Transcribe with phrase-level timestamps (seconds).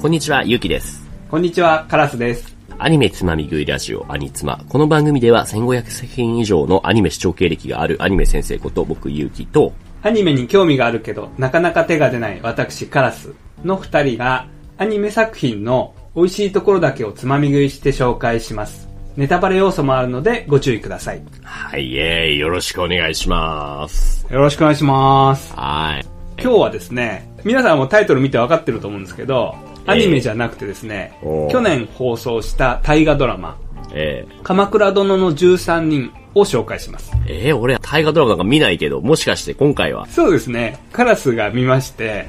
[0.00, 1.02] こんにちは、ゆうきです。
[1.28, 2.56] こんにちは、カラスです。
[2.78, 4.64] アニメつまみ食いラジオ、アニツマ。
[4.68, 9.72] この番組では1500作品以上のアニメ視聴経歴があるアニメ先生こと僕、ゆうきと、
[10.02, 13.34] アニメに興味があるけど、なかなか手が出ない私、カラス
[13.64, 18.88] の二人が、アニメ作品の美味しいところだけをつまみ食いして紹介します。
[19.16, 21.22] ネタバレ要素もあるのでご注意ください。
[21.42, 24.24] はい、イェーイ、よろしくお願いします。
[24.30, 25.52] よろしくお願いします。
[25.56, 26.18] はい。
[26.40, 29.56] 今日はですね、皆さんもタイトル見て分かってると思うんですけど、
[29.88, 31.18] アニメじゃなくてですね、
[31.50, 33.58] 去年放送した大河ドラマ、
[33.92, 37.10] え鎌倉殿の13人を紹介します。
[37.24, 42.28] ー、えー、俺、大河ドラマなんか見ないけど、もしかして今回は、そうですね、カラスが見まして、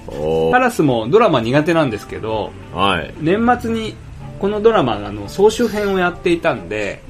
[0.52, 3.14] カラスもドラマ苦手なんですけど、はい。
[3.20, 3.95] 年末に
[4.39, 7.02] このドラマの総集編をやっていたんで、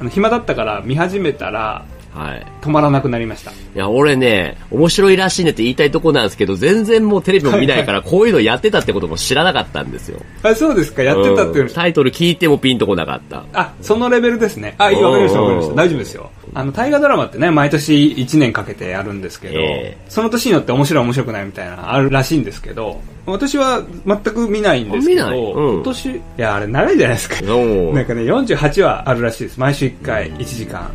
[0.00, 2.46] あの暇だったから見始めたらはい。
[2.60, 3.50] 止まらなくなりました。
[3.50, 10.20] いや、俺ね、面白いらしいねって言いたいとこなんですけど、全然もうテレビも見ないから、こういうのやってたってことも知らなかったんですよ。
[10.42, 13.44] あ、そうですか、やってたっていうのんタイトル聞いてもピンとこなかった。
[13.54, 14.74] あ、そのレベルですね。
[14.78, 15.74] あ、いいわかりました、わかりました。
[15.74, 16.30] 大丈夫ですよ。
[16.54, 27.36] あの、大河ドラマってね、毎年1年かけてやるんですけど、えその年によって面白い面白くないみたいなのあるらしいんですけど、私は全く見ないんですけど、うん今年、いや、あれ長いじゃないですか。
[27.54, 29.58] おなんかね、48話あるらしいです。
[29.58, 30.90] 毎週1回1時間。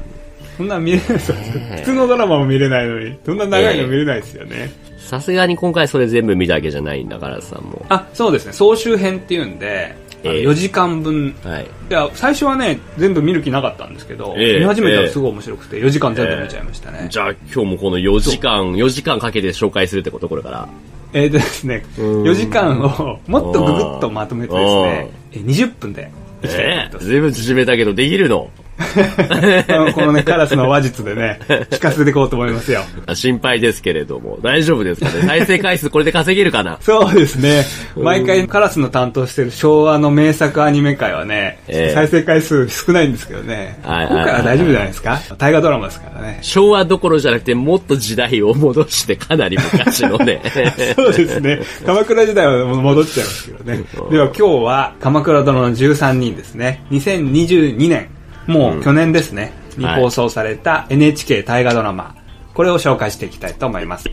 [0.57, 1.37] そんな見れないですよ。
[1.39, 4.71] え普通のドラマも見れないのに、そんな長いの見れないですよね。
[4.97, 8.53] さすがに今回それ全部見たわけじゃないんだからさ、もあ、そうですね。
[8.53, 11.35] 総集編っていうんで、あのええ4時間分。
[11.45, 11.47] う。
[11.47, 11.63] はい。
[11.63, 17.07] いや、最初はね、全部見る気なかったんですけど、ええ見始めたらすごい面白くて、4時間全部見ちゃいましたね。
[17.09, 20.67] じゃあ今日もこの4時間、4時間かけて紹介するってことこれから。
[21.13, 26.11] えーとですね、うん4時間をもっとぐぐっとまとめてですね、え20分で
[26.43, 27.05] ええます。
[27.05, 28.49] 随分縮めたけどできるの
[29.93, 31.39] このね、カラスの話術でね、
[31.71, 32.81] 聞かせていこうと思いますよ。
[33.13, 34.37] 心配ですけれども。
[34.41, 35.23] 大丈夫ですかね？
[35.27, 36.77] 再生回数これで稼げるかな？
[36.81, 37.65] そうですね。
[37.95, 43.79] 毎回カラスの担当してる昭和の名作アニメ界はね、ええ再生回数少ないんですけどね。
[43.83, 45.19] はい今回は大丈夫じゃないですか？
[45.37, 46.39] 大河ドラマですからね。
[46.41, 50.41] 昭和どころじゃなくてもっと時代を戻してかなり昔のね。
[50.95, 51.59] そうですね。
[51.85, 53.83] 鎌倉時代は戻っちゃいますけどね。
[54.11, 56.83] では今日は鎌倉殿の13人ですね。
[56.91, 58.07] 2022年、
[58.47, 62.15] もう去年ですね、にはい放送された NHK 大河ドラマ。
[62.53, 64.09] これを紹介していきたいと思います。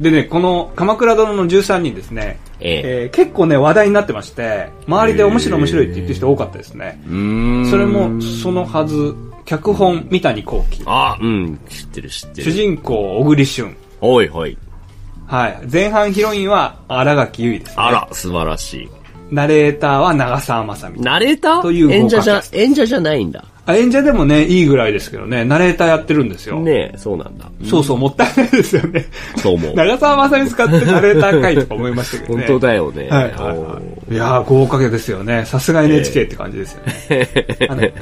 [0.00, 7.00] でね、この鎌倉殿の13人ですね、えええー結構ね、話題になってまして、周りで面白い面白いって言ってる人多かったですね。
[7.06, 7.70] うーん。
[7.70, 11.60] それもそのはず、脚本三谷幸喜、あ、うん。
[11.68, 12.52] 知ってる知って主る。
[12.52, 14.58] 人公小栗旬、おいおい。
[15.26, 15.58] はい。
[15.72, 17.74] 前半ヒロインは新垣結衣です、ね。
[17.76, 18.88] あら、素晴らしい。
[19.30, 21.00] ナレーターは長澤まさみ。
[21.00, 21.62] ナレーター？
[21.62, 23.44] という演者じゃ演者じゃないんだ。
[23.66, 26.60] あ演者でもね、いいぐらいですけどね、ナレーターやってるんですよ。
[26.60, 27.46] ねえ、そうなんだ。
[27.64, 29.06] そうそう、もったいないですよね。
[29.36, 32.46] そう思う長澤まさみ使ってナレーターかいとか思いましたけどね。
[32.46, 33.08] 本当だよね。
[33.08, 33.80] はいはいは
[34.10, 34.14] い。
[34.14, 35.44] いやー、豪華ですよね。
[35.46, 37.94] さすが NHK って感じですよね。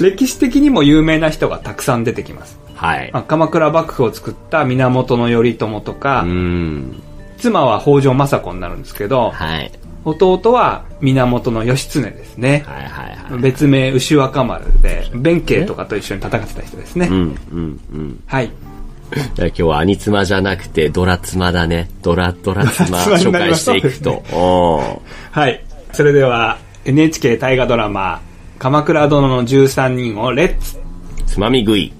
[0.00, 2.58] 歴史的にも有名な人がたくさん出てきます。
[2.74, 3.10] はい。
[3.14, 7.02] まあ鎌倉幕府を作った源頼朝とか、うーん。
[7.38, 9.70] 妻は北条政子になるんですけど、はい。
[10.06, 12.64] 弟は源義経ですね。
[12.64, 13.40] はいはいはい。
[13.40, 17.08] 別名牛若丸で、弁慶とかと一緒に戦ってた人ですね。
[17.08, 18.22] うん、うん、うん。
[18.26, 18.50] はい。
[19.38, 21.90] 今日はアニツマじゃなくてドラツマだね。
[22.02, 24.22] ドラ、ドラツマ ドラツマ紹介していくと。
[24.32, 24.80] お
[25.34, 25.64] ーはい。
[25.92, 28.20] それでは、NHK 大河ドラマ、
[28.60, 30.78] 鎌倉殿の13人をレッツ
[31.26, 31.92] つまみ食い。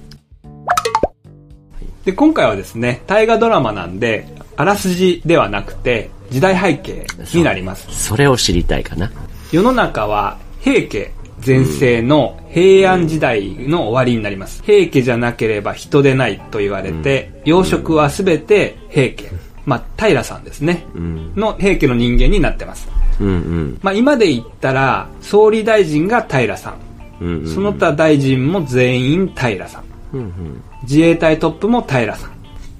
[2.05, 7.87] で、今回はですね、大河ドラマなんで、あらすじではなくて、時代背景になります。
[7.91, 9.11] それを知りたいかな。
[9.51, 11.11] 世の中は平家
[11.45, 14.63] 前世の平安時代の終わりになります。
[14.63, 19.31] 平家じゃなければ人でないと言われて、養殖はすべて平家。
[19.65, 20.85] まあ、平さんですね。
[20.95, 21.33] うん。
[21.35, 22.87] の平家の人間になってます。
[23.19, 23.79] うん、うん。
[23.83, 26.75] まあ、今で言ったら、総理大臣が平さん。
[27.19, 27.47] うん、うん。
[27.53, 29.83] その他大臣も全員平さん。
[30.13, 30.63] うん、うん。
[30.83, 32.31] 自衛隊トップも平さん。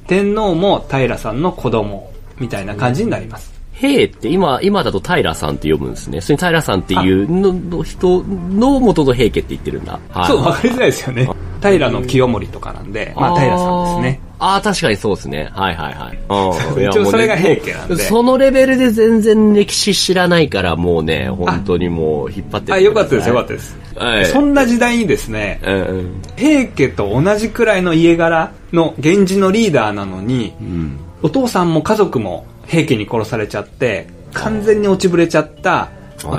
[0.07, 2.09] 天皇も平さんの子供。
[2.39, 3.57] みたいな感じになります。
[3.73, 6.19] 平って今、今だと平さんって呼ぶんですね。
[6.19, 9.99] それに平さんっていうのの人の元の平家って言ってるんだ。
[10.09, 10.27] はい。
[10.27, 11.29] そう、わかりづらいですよね。
[11.61, 14.21] 平の清盛とかなんで、まあ、平さんですね。
[14.39, 14.57] あー。
[14.57, 15.49] あー確かにそうですね。
[15.53, 16.85] はいはいはい。
[16.87, 23.77] 一応それが平家なんでそのレベルで全然歴史知らないから、もうね、本当にもう引っ張ってってあ、よかったです、よかったでです。
[23.95, 24.25] はい。
[24.25, 26.21] そんな時代にですね、うんうん。
[26.35, 30.99] 平家と同じくらいの家柄の源氏のリーダーなのに、うん。
[31.21, 35.89] お父さんも家族も平家に殺されちゃって、完全に落ちぶれちゃった、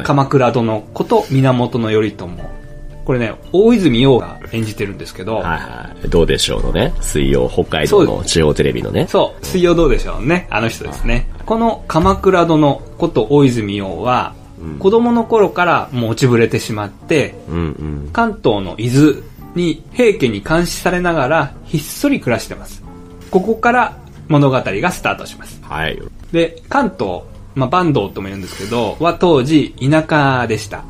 [0.05, 2.29] 鎌倉殿こと源頼朝。
[3.05, 6.09] これね、大泉洋が演じてるんですけど、はいはい。
[6.11, 6.93] どうでしょうのね。
[7.01, 9.07] 水曜、北海道の地方テレビのね。
[9.09, 10.47] そう、水曜どうでしょうね。
[10.51, 11.27] あの人ですね。
[11.47, 14.35] この鎌倉殿こと大泉洋は、
[14.79, 18.11] 子供の頃からもう落ちぶれてしまって、うんうん。
[18.13, 19.23] 関東の伊豆
[19.55, 22.83] に平家に監視されながらひっそり暮らしてます。
[23.31, 23.97] ここから
[24.29, 25.61] 物語がスタートします。
[25.63, 25.99] はい。
[26.33, 27.23] で、関東、
[27.55, 30.85] まあ、坂東とも言うんですけど、は当時田舎でした。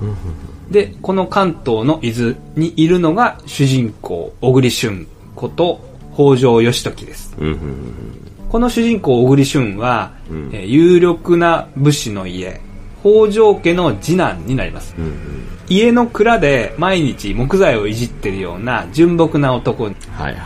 [0.70, 5.80] で、この関東の伊豆にいるのが主人公、小栗旬こと
[6.14, 7.34] 北条義時です。
[8.48, 12.60] この主人公、小栗旬は、うんえー有力な武士の家、
[13.02, 14.94] 北条家の次男になります。
[14.98, 15.12] うんうん。
[15.68, 20.36] 家の蔵で毎日木材をいじってるような純朴な男、はいはいはい。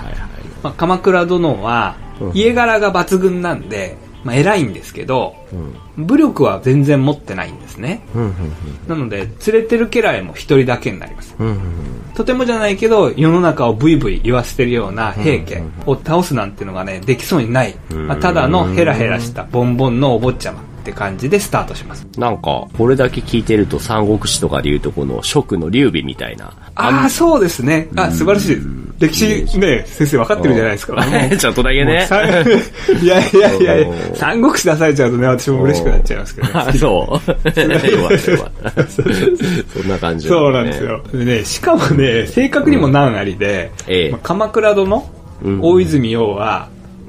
[0.62, 5.34] まあ、鎌倉殿はうん家柄が抜群なんで、まあ、偉いんですけど、
[5.96, 6.06] うん。
[6.06, 8.02] 武力は全然持ってないんですね。
[8.88, 11.34] なので、連れてる家来も一人だけになります。
[12.14, 17.76] とてもじゃないけど、世の中をブイブイ言わせてるような平家を倒すなんてのがね、できそうにない。
[17.90, 22.06] うんまあ、ただのヘラヘラしたボンボンのお坊ちゃまって感じでスタートします。
[22.18, 26.52] なんか、これだけ聞いてると三国志とかで言うとこの蜀の劉備みたいな。
[26.74, 27.88] ああ、そうですね。
[27.96, 28.82] あ、素晴らしいです。
[29.02, 31.04] 歴史ね、先生分かってるじゃないですか。
[31.38, 32.06] ちょっとだけね。
[32.06, 33.74] さいやいやいや
[34.14, 37.50] 三国志出されちゃうとね、私も嬉しくなっちゃいますけど、あ、そう。
[37.50, 37.66] そ
[39.84, 40.84] んな感じそうなんです。
[40.84, 41.02] よ。
[41.12, 45.10] でね、しかもね、性格にも難ありで、ええまあ鎌倉殿、
[45.44, 46.68] うん大泉洋は、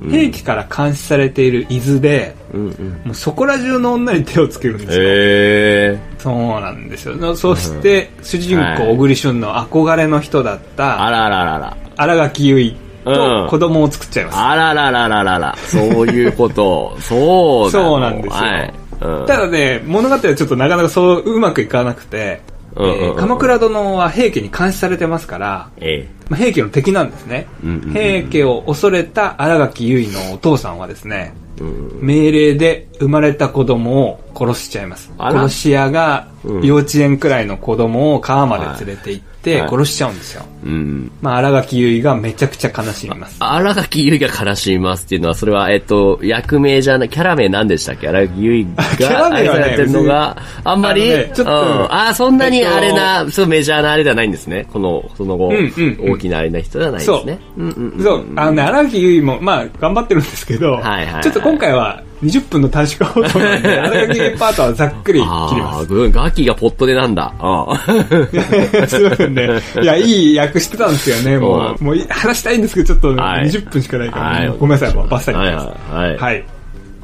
[0.10, 3.02] 兵器から監視されている伊豆で、うんうん。
[3.06, 5.04] もうそこら中の女に手をつけるんですよ。
[5.06, 7.16] えそうなんですよ。
[7.16, 10.60] のそして、主人はい公、小栗旬の憧れの人だっー。
[10.78, 11.78] た、あらららら。
[11.98, 14.38] 新垣結衣うんと子供を作っちゃいます。
[14.38, 15.56] あらららららら。
[15.58, 16.96] そういうこと。
[17.02, 18.74] そうだそうなんですよはい。
[19.02, 27.48] うんただね、物語はちょっとなかなかそううまくいかなくて、うんうんうんえー鎌倉殿は平家に監視されてますから、えまあ、平家の敵なんですね。
[27.64, 31.62] うんうんうん平家を恐れた新垣結衣のお父さんはですね、え。
[31.62, 35.12] うん命令で生まれた子供を殺しちゃいます。
[35.18, 40.44] 殺し屋がうん幼稚園くらいの子供を川まで連れて行ってはい殺しちゃうんですよ。
[40.66, 41.12] うん。
[41.22, 43.36] まあ、新垣結衣がめちゃくちゃ悲しみます。
[43.40, 48.08] 荒垣結衣が悲しみますっていうのは、それは、えっと、役名じゃない、キャラ名何でしたっけ？
[48.08, 51.58] 荒垣結衣が愛されてるのが、あんまり、ねちょっとうん
[51.92, 54.66] あーそんなにえっとあれな、そうメジャーなあれではないんですね。
[54.72, 57.40] この、その後、うんうんうん大きなあれな人ではないですね。
[57.58, 63.92] うんうんうんそう、あのね、荒垣結衣も、まあ、頑張ってるんですけど、はいはいはいちょっと今回は20分の短縮放送なんで、荒
[64.38, 65.32] パートはざっくり切り
[65.62, 67.34] まああ、うんガキがポットでなんだ。
[67.40, 68.96] うんす。
[68.96, 69.50] すいませんね。
[69.82, 71.84] いや、いい役してたんですよね、もそうう。
[71.84, 75.94] もうい話したいんですけど、ちょっとはい20分しかないから、はいごめんなさい、もうバッサリはい言います。
[75.94, 76.18] はいはい。
[76.18, 76.46] はい。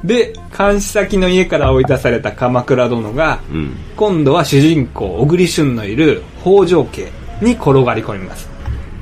[0.04, 3.76] で、監視先の家から追い出された鎌倉殿が、うん。
[3.98, 7.12] 今度は主人公、小栗旬のいる北条家
[7.42, 8.50] に転がり込みます。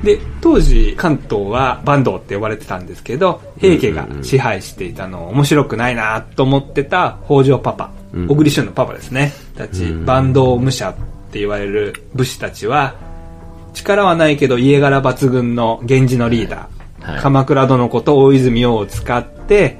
[0.02, 10.94] で、当時、関東は坂東って呼ばれてたんですけど、平家が支配していたの面白くないなと思ってた北条パパ、うん小栗旬のパパですね、たち、うん坂東武者っ
[11.30, 12.94] て言われる武士たちは、
[13.74, 17.20] 力はないけど家柄抜群の源氏のリーダー、はい。
[17.20, 19.76] 鎌倉殿こと大泉洋を使って、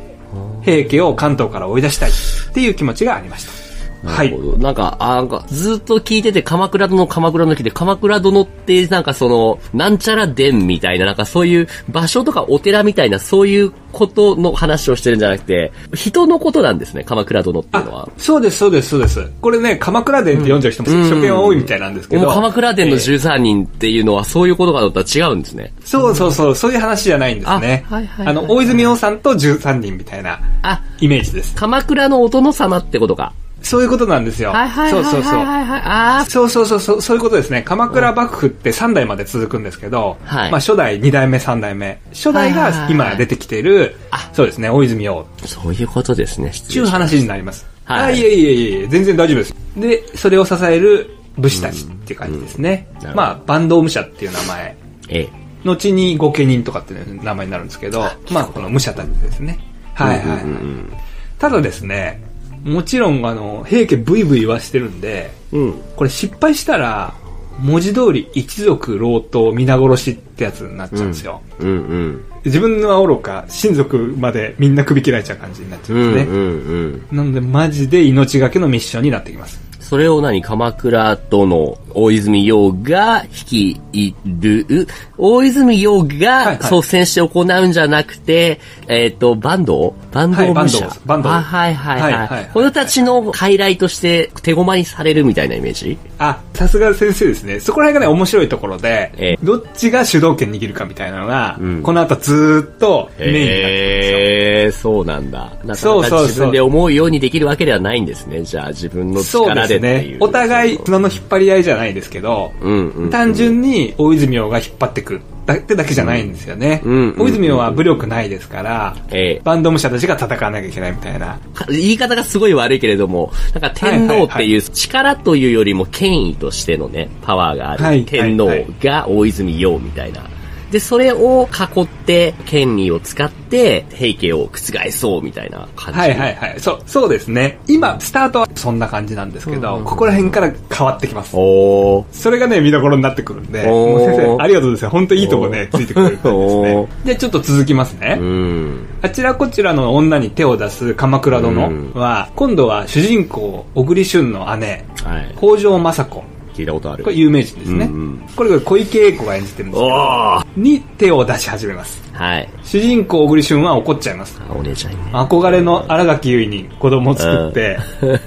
[0.62, 2.12] 平家を関東から追い出したいっ
[2.52, 3.57] ていう気持ちがありました。
[4.04, 4.58] はない。
[4.58, 18.08] なんか、あなんか、ずっと聞いてて、鎌倉殿、鎌倉殿来て、鎌倉殿って、なんかその、なんちゃら殿みたいな、なんかそういう場所とかお寺みたいな、そういうことの話をしてるんじゃなくて、人のことなんですね、鎌倉殿っていうのはあ。
[18.18, 19.30] そうです、そうです、そうです。
[19.40, 22.22] これね、鎌倉殿って読んじゃう人も初見は多いみたいなんですけど。
[22.22, 25.72] もう鎌倉殿のえー13人っていうのは、そういうことかと思ったら違うんですね。
[25.84, 27.84] そうそうそう、そういう話じゃないんですね。
[27.88, 31.54] あはいはいはいあの、大泉洋さんと13人みたいなあ、イメージです。
[31.54, 33.32] 鎌倉のお殿様ってことか。
[33.62, 34.50] そういうことなんですよ。
[34.50, 35.44] はいはいはいはいそうそうそう。
[35.44, 37.62] はいそうそうそうそう、そういうことですね。
[37.62, 42.00] 鎌倉幕府って3代まで続くんですけど、はいまあ初代、2代目、3代目。
[42.12, 46.52] 初代がはいはいはい今出てきているあ、そうですね、大泉洋あ、そういうことですね。
[46.52, 47.66] 失っていう話になります。
[47.84, 49.54] はいあ、いえいえいえ、全然大丈夫です。
[49.76, 52.88] で、それを支える武士たちっていう感じですね。
[53.02, 54.76] うんうんまあ、坂東武者っていう名前。
[55.08, 55.28] ええ。
[55.64, 59.58] 後に御家人とかっていう名前になるんですけど、まあ、この武者たちですね。
[59.94, 60.42] はいはいはい。
[60.44, 60.92] うんうん
[61.38, 62.20] ただですね、
[62.64, 65.62] もちろん、あの、平家ブイブイ言わしてるんで、うん。
[65.62, 65.82] うん。
[65.96, 67.14] これ失敗したら、
[67.60, 71.40] 文字通り一族老頭皆殺しってやつになっちゃうんですよ。
[71.58, 72.24] うんうん。
[72.44, 76.32] 自分は愚か、親族までみんな首切られちゃう感じになっちゃううんですね。
[76.32, 77.16] んうんうん。
[77.16, 79.67] なので、マジで命がけのミッションになってきます。
[79.88, 86.58] それを何鎌倉殿、大泉洋が率いる、大泉洋はいがはい。
[86.58, 92.12] 率先して行うんじゃなくて、えっ、と、バンドバンドはいバンド武者バンドあはいはいはい。
[92.12, 92.50] はいはい。
[92.52, 95.96] このたちの傀儡として手駒にされるみたいなイメージ？
[96.18, 97.58] あ、さすが先生ですね。
[97.58, 99.38] そこら辺がね、面白いところで、ええ。
[99.42, 101.82] どっちが主導権握るかみたいなのが、ん。
[101.82, 104.18] この後ずーっとメインになってくるんですよ。
[104.18, 105.38] へえ、そうなんだ。
[105.64, 108.42] なかなか自分で思うようにできるわけではないんですね。
[108.42, 110.16] じゃあ自分の力でね。
[110.20, 113.10] お互い綱の引っ張り合いじゃないですけど、うんうん。
[113.10, 115.20] 単純に大泉洋が引っ張ってくる。
[115.46, 116.82] だってだけじゃないんですよね。
[116.84, 116.92] うん。
[116.92, 119.40] うん大泉洋は武力ないですから、ええ。
[119.44, 121.38] バンド武者たちが戦わなきゃいけないみたいな。
[121.68, 127.84] 言い方がすごい悪いけれども、なんか天皇っていう力というよりも権威としてのね、パワーがある。
[127.84, 128.04] はい。
[128.04, 128.50] 天皇
[128.82, 130.22] が大泉洋みたいな。
[130.70, 136.00] で、それを囲って、権威を使って、平家を覆そうみたいな感じ。
[136.00, 136.54] はいはいはい。
[136.58, 137.58] そう、そうですね。
[137.66, 141.34] 今、スタートはそんな感じなんですけど、ここら辺から変わってきます。
[141.34, 142.04] おー。
[142.12, 144.90] それがね、見どころになってくるんで、先生、ありがとうですよ。
[144.90, 147.06] 本当いいとこね、ついてくれる感じですおねー。
[147.06, 148.18] で、ちょっと続きますね。
[148.20, 148.86] うん。
[149.00, 155.34] あちらこちらの女に手を出す鎌倉殿は、今度は主人公、小栗旬の姉、はい。
[155.38, 156.37] 北条政子。
[156.58, 157.04] 聞いたことある。
[157.04, 157.84] これ有名人ですね。
[157.86, 160.46] うんうんこれが小池栄子が演じてるんですけおど、ー。
[160.56, 162.00] に手を出し始めます。
[162.12, 162.48] はい。
[162.62, 164.40] 主人公小栗旬は怒っちゃいます。
[164.48, 165.10] あお姉ちゃんにね。
[165.12, 167.78] 憧れの荒垣結衣に子供を作って、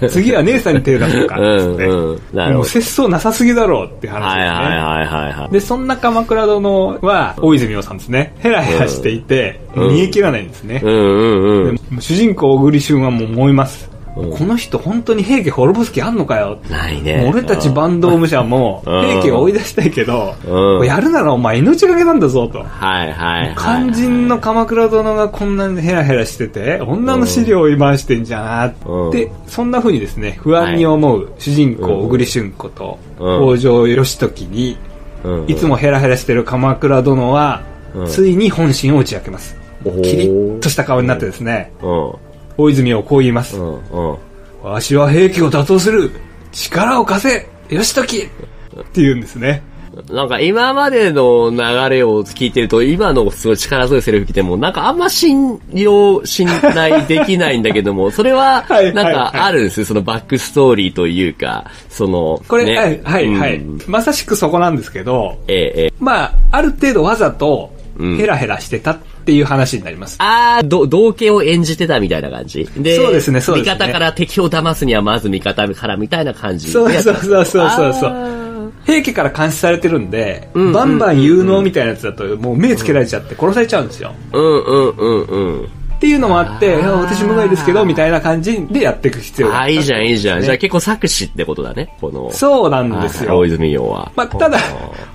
[0.09, 1.41] 次は姉さんに手を出そうか、つっ
[1.77, 1.85] て。
[1.87, 4.47] うんもう節操なさすぎだろうって話ですね。
[4.47, 5.51] はいはいはいはいはい。
[5.51, 8.33] で、そんな鎌倉殿は、大泉洋さんですね。
[8.39, 10.81] ヘラヘラしていて、うん逃げ切らないんですね。
[10.83, 11.75] うんうんうん。
[11.75, 13.90] で主人公小栗旬はもう思います。
[14.17, 16.59] うんこの人本当に平家滅ぼす気あんのかよ？
[16.69, 17.29] ないね。
[17.33, 22.59] 俺たちバンド武者もうん平家を追い出したいけど、うんやるならお前命がけなんだぞと。
[22.59, 23.83] はいはいはい。
[23.85, 34.77] 肝心の鎌倉殿がこんなにヘラヘラしてて、女の資料を回してんじゃなって、うそんな風にですね、不安に思う主人公小栗旬子とうん北条義時に、
[35.23, 37.63] うん、いつもヘラヘラしてる鎌倉殿は、
[37.95, 39.57] うんついに本心を打ち明けます。
[39.83, 42.13] キリッとした顔になってですね、うん。
[42.61, 43.57] 大泉をこう言います。
[43.57, 44.17] うんうん。
[44.63, 46.11] わしは平家を打倒する
[46.51, 49.63] 力を貸せ義時って言うんですね。
[50.09, 51.57] なんか今までの流
[51.89, 63.79] れを聞いてると、今のすごい力強いセリフ聞いても、なんかあんま信用、信頼できないんだけども、 それははい、なんはいかあるんですよ、そのバックストーリーというか、その、これ、ねはい、はい、はいうん。
[63.87, 65.93] まさしくそこなんですけど、ええ、ええ。
[65.99, 70.17] まあ、ある程度わざとうんヘラヘラしてたっていう話になります。
[70.19, 72.67] あー、ど、道家を演じてたみたいな感じ。
[72.77, 76.71] で、そうですねそうですね味方から敵を騙すにはまず味方からみたいな感じ。
[76.71, 78.41] そうそうそうそうそうそうあ
[78.85, 84.13] 平家から監視されてるんで、うんバンバン有能みたいなやつだともう目つけられちゃって殺されちゃうんですよ。
[84.31, 85.69] ーうんうんうんうん。
[86.01, 90.39] っていうのもあって、いや私無害ですけど、みたいな感じでやっていく必要がああ、いいじゃん、いいじゃん。
[90.39, 92.31] ねじゃあ結構作詞ってことだね、この。
[92.31, 93.45] そうなんですよ大。
[93.45, 94.11] 泉洋は。
[94.15, 94.57] まあ、ただ、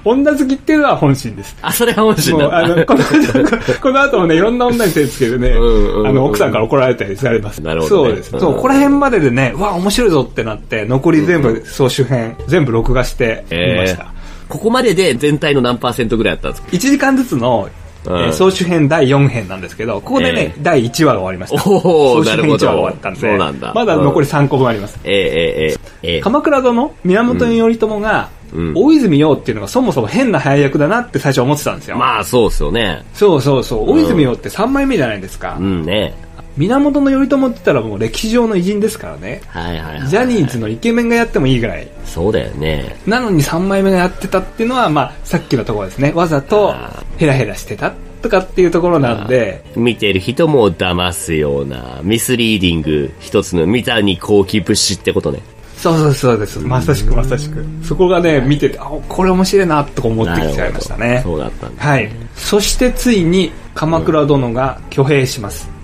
[0.04, 1.56] 女好きっていうのは本心です。
[1.60, 3.00] あ、それは本心だあの、この、
[3.82, 7.58] この後もね、いろんな女に手つけてね、あの、奥さんから怒られたりされます。
[7.60, 8.32] なるほどねそうです。
[8.32, 14.06] うんそう、ここら辺まででね、うわ、面白いぞってなって、残り全部総集編、全部録画してみました。
[14.48, 17.68] ここまでで全体の何パーセントぐらいだったんですか？1時間ずつの、
[18.06, 21.60] えー、総集編第4編なんですけどここでね、えー、第1話が終わりました。
[21.62, 23.38] 総集編1話が終わったんで
[23.74, 31.96] まだ残り3個分あります、うん、えー、えー、えー、鎌倉殿源頼朝が、うん、大泉洋っていうのがそもそも変な早役だなって最初思ってたんですよ。
[31.96, 33.04] まあそうですよね。
[33.12, 33.90] そうそうそう。
[33.90, 36.14] 大泉洋って3枚目じゃないですか、うん、ね。
[36.56, 39.42] 源頼朝って言ったらもう歴史上の偉人ですからね。
[39.48, 40.08] はいはいはい。
[40.08, 41.88] ジャニーズのイケメンがやってもいいぐらい。
[42.04, 42.96] そうだよね。
[43.06, 46.12] なのに3枚目がやってたっていうのは、まあ、さっきのところですね。
[46.12, 55.40] わざとあヘラヘラしてたとかっていうところなんで、見てる人も騙すような、ミスリーディング、一つの三谷幸喜物資ってことね。
[55.76, 56.58] そうそうそうです。
[56.58, 57.64] まさしくまさしく。
[57.84, 61.20] そこがね、見てて、あ、これ面白いなとか思ってきちゃいましたね。
[61.22, 61.82] そうだったんだ。
[61.84, 62.10] はい。
[62.34, 65.75] そしてついに鎌倉殿が挙兵します。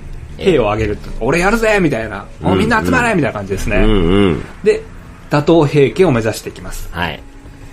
[0.45, 0.99] 兵を挙げる。
[1.21, 2.27] 俺やるぜみたいな。
[2.43, 3.77] おみんな集まれみたいな感じですね。
[3.77, 4.45] うんうん。
[4.63, 4.83] で、
[5.31, 6.89] 打倒平家を目指していきます。
[6.93, 7.23] はい。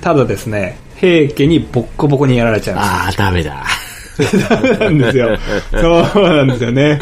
[0.01, 3.65] ただですね、平家にボッコボコにやられちゃいまああ、ダメだ。
[4.79, 5.37] なんですよ。
[5.71, 6.99] そうなんですよね。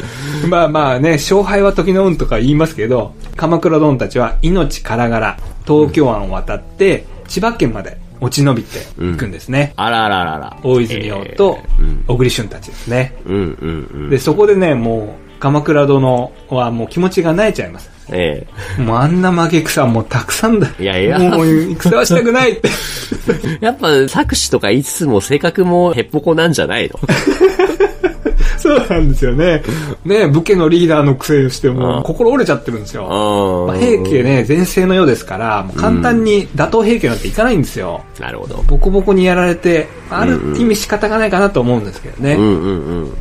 [0.48, 9.74] まあまあね、勝敗は時の運とか言いますけど、鎌倉殿たちは命からがら東京湾を渡って、千葉県まで落ち延びていくんですね。
[9.76, 10.58] あらららら。
[10.64, 11.60] 大泉洋と
[12.08, 13.16] 小栗旬たちですね。
[13.26, 14.10] うんうんうん。
[14.10, 17.90] で、そこでね、もう、鎌倉殿はもう気持ちが萎えちゃいます。
[18.10, 18.48] え
[18.80, 20.70] もうあんな負け草もうたくさんだ。
[20.80, 22.70] いやいやもう戦はしたくないって。
[22.70, 27.00] え やっぱ作詞とか言いつつも性格もへっぽこなんじゃないの？
[28.58, 29.62] そうなんですよね。
[30.04, 33.04] ね、武家のリーダーのくせしてもうん心折れちゃってるんですよ。
[33.04, 38.02] うんまあ、平家ね、前世のようですから、簡単に打倒平家なんていかないんですよ。
[38.20, 38.64] なるほど。
[38.68, 42.34] ボコボコにやられて、ある意味仕方がないかなと思うんですけどね。
[42.34, 42.74] うんうんう
[43.06, 43.14] ん。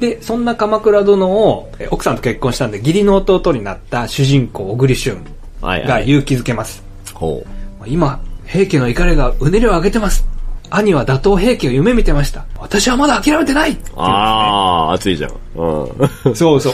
[0.00, 5.22] で、そんな鎌倉殿をえ奥さんと結婚したんで、義理の弟になった主人公、小栗旬
[5.60, 5.88] はいはい。
[5.88, 6.82] が勇気づけます。
[7.14, 7.44] ほ
[7.86, 10.26] 今、平家の怒りがうねりを上げてます。
[10.70, 12.46] 兄は打倒平家を夢見てました。
[12.58, 13.84] 私はまだ諦めてないってう。
[13.84, 15.32] 言うんですねああ、熱いじゃん。
[15.56, 16.34] うん。
[16.34, 16.72] そうそう。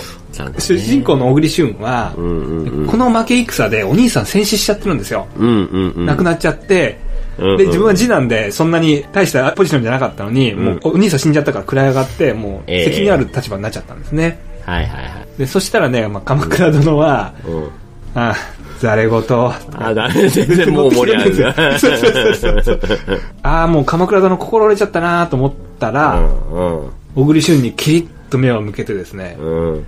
[0.59, 5.26] 主人公の小栗旬は、んうんうんこの負け戦でお兄さん戦死しちゃってるんですよ。
[5.38, 6.06] うんうんうん。
[6.06, 6.99] 亡くなっちゃって、
[7.38, 14.38] うんうんで、自分は次男でそんなに大したポジションじゃなかったのに、もうお兄さん死んじゃったから暗い上がって、もうええ責任ある立場になっちゃったんですね。
[14.64, 15.38] はいはいはい。
[15.38, 17.70] で、そしたらね、まあ、鎌倉殿は、うん。
[18.14, 18.34] あ、
[18.80, 19.22] ざれ言。
[19.78, 21.78] あ、だめ、全然もう盛り上がる。
[21.78, 22.80] そうそうそうそう。
[23.42, 29.72] ああ、もう鎌倉殿心折れちゃったなと思ったら、うん小栗旬にキリッと目を向けてですね、うん。
[29.74, 29.86] うん。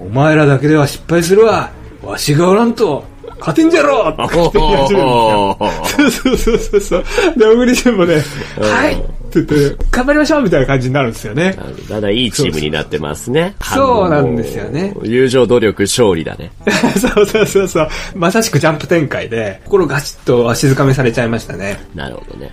[0.00, 1.70] お前らだけでは失敗するわ
[2.02, 3.04] わしがおらんと
[3.44, 5.58] 勝てんじゃろって言って始めるんですよ。
[5.84, 7.04] そうそうそうそう。
[7.36, 8.22] で、小栗旬もね、
[8.58, 8.96] はいっ
[9.42, 11.54] て言って、頑張りましょうみたいな感じになるんですよね。
[11.88, 13.54] ただいいチームになってますね。
[13.60, 16.52] そうなんですよね友情努力勝利だね。
[16.98, 17.88] そうそうそうそう。
[18.14, 21.84] まさしくジャンプ展開で、心ガチッとわしづかみされちゃいましたね。
[21.94, 22.50] なるほどね。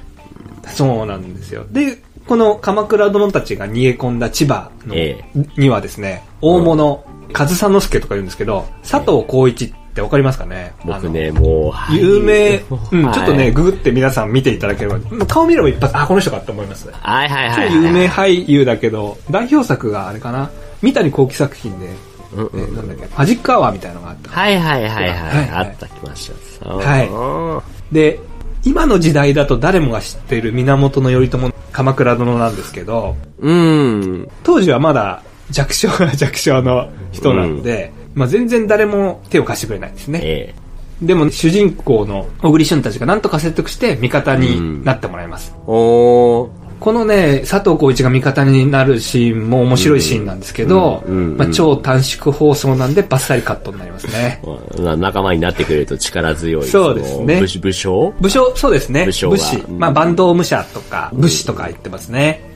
[0.67, 1.65] そうなんですよ。
[1.71, 5.23] で、この鎌倉殿たちが逃げ込んだ千葉の、え
[5.57, 10.73] にはですね、大物、上総介とか言うんですけど、佐藤浩一ってわかりますかね？
[10.85, 12.57] 僕ね、もう、有名、
[12.91, 16.89] うん、はいちょっとね、ググって皆さん見ていただければ、まあ顔見れば一発、あ、この人かって思います。
[16.91, 17.69] はいはいはいはい。
[17.69, 20.49] 超有名俳優だけど、代表作があれかな？
[20.81, 21.89] 三谷幸喜作品で、
[22.33, 24.31] うんなんだっけ、マジックアワーみたいなのがあった。
[24.31, 25.09] はいはいはいはい。
[25.09, 26.69] はいあった、来ました。
[26.69, 28.19] はで、
[28.63, 34.29] 今の時代だと誰もが知っている源頼朝の鎌倉殿なんですけど、うん。
[34.43, 40.19] 当時はまだ弱小な弱小の人なんで、まあ全然誰も手を貸してくれないんですね。
[40.23, 40.55] え
[41.01, 45.53] でも主人公の小栗旬たちがなんとか説得して味方になってもらいます。
[45.55, 45.61] え。
[45.65, 46.61] おー。
[46.79, 54.41] このね、佐藤浩一が味方になるシーンも面白いシーンなんですけど、うんうんまあ、超短縮放送なんでバッサリカットになりますね。
[54.79, 56.63] まあ仲間になってくれると力強い。
[56.65, 58.13] そうですね武武将？
[58.19, 59.05] 武将、そうですね。
[59.05, 59.57] 武将が士。
[59.57, 62.50] うんまあ、坂東武者とか、武士とか言ってますね。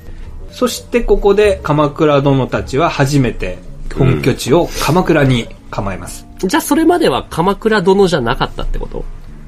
[0.56, 3.58] そしてここで鎌倉殿たちは初めて
[3.94, 6.26] 本拠地を鎌倉に構えます。
[6.38, 9.04] じゃあそれまでは鎌倉殿じゃなかったってこと？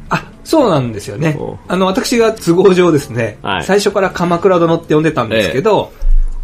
[0.10, 1.38] あ、そうなんですよね。
[1.40, 1.58] お。
[1.70, 3.64] あの、私が都合上ですね、はい。
[3.64, 5.94] 最初から鎌倉殿って呼んでたんですけど、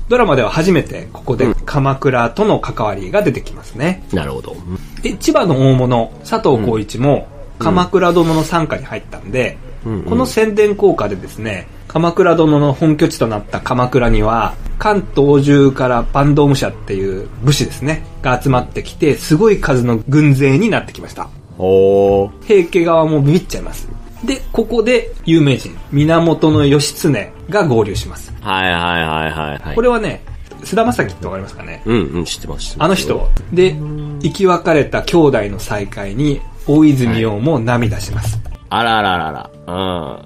[0.08, 4.06] ドラマでは初めてここで鎌倉との関わりが出てきますね。
[4.14, 4.56] なるほど。
[5.02, 7.28] で、千葉の大物、佐藤浩一も、
[7.60, 10.04] 鎌倉殿の傘下に入ったんで、うんうん。
[10.04, 21.30] この宣伝効果でですね、鎌倉殿の本拠地となった鎌倉には、関東中から坂東武者っていう武士ですね、が集まってきて、すごい数の軍勢になってきました。
[21.60, 22.32] おー。
[22.46, 23.88] 平家側もビビっちゃいます。
[24.26, 28.34] で、ここで有名人、源義経が合流します。
[28.42, 29.76] はいはいはいはいはい。
[29.76, 30.24] これはね、
[30.64, 31.84] 菅田将暉ってわかりますかね？
[31.86, 32.76] うんうん、知ってます。
[32.80, 33.30] あの人。
[33.52, 33.76] で、
[34.24, 38.40] 生き別れた兄弟の再会に、大泉洋も涙します。
[38.70, 40.20] あらららら。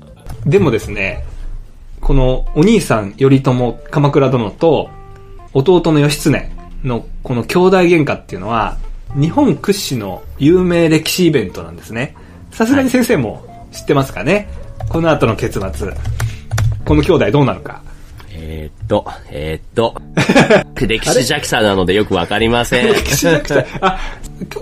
[0.46, 0.50] うん。
[0.50, 1.26] でもですね、
[2.08, 4.90] このお兄さん頼朝、鎌倉殿と、
[5.54, 6.50] 弟の義経
[6.82, 8.78] のこの兄弟喧嘩っていうのは、
[9.14, 12.16] 日本屈指の有名歴史イベントなんですね。
[12.52, 14.48] さすがに先生も知ってますかね、
[14.88, 15.90] この後の結末。
[16.86, 17.82] この兄弟どうなるか。
[18.32, 20.02] えーっと、えーっと。
[20.88, 22.88] 歴史弱者なのでよくわかりません。
[22.88, 24.00] 歴史弱者あ、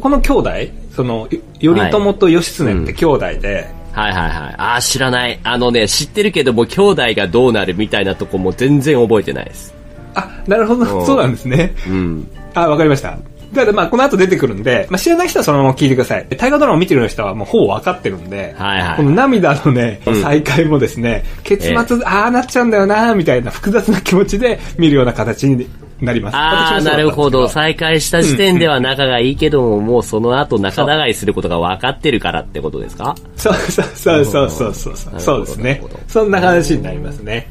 [0.01, 0.49] この兄弟
[0.95, 1.29] その、
[1.59, 4.55] よ頼朝と義経って兄弟で、はいはいはい。
[4.57, 5.39] あー、知らない。
[5.43, 9.73] あのね、知ってるけども、兄弟がどうなるみたいなとこも全然覚えてないです。
[10.15, 11.73] あ、なるほど、うんそうなんですね。
[11.87, 12.27] うん。
[12.53, 13.17] あ、わかりました。
[13.53, 16.27] だからまあこの後出てくるんで、まあ知らない人はそのまま聞いてください。
[16.29, 25.67] 大河ドラマを見てる人はもうほぼ分かってるんで、はいはいこの涙のね、うん再会もですね、結末、ああなっちゃうんだよなみたいな複雑な気持ちで見るような形に
[26.01, 26.35] なります。
[26.35, 27.47] あー、私もそうだったなんるほど。
[27.47, 33.15] 再会した時点では仲がいいけども、もうその後仲違いすることが分かってるからってことですか？
[33.37, 35.19] そうそうそうそうそうそうそう。
[35.19, 35.81] そうですね。
[36.07, 37.49] そんな話になりますね。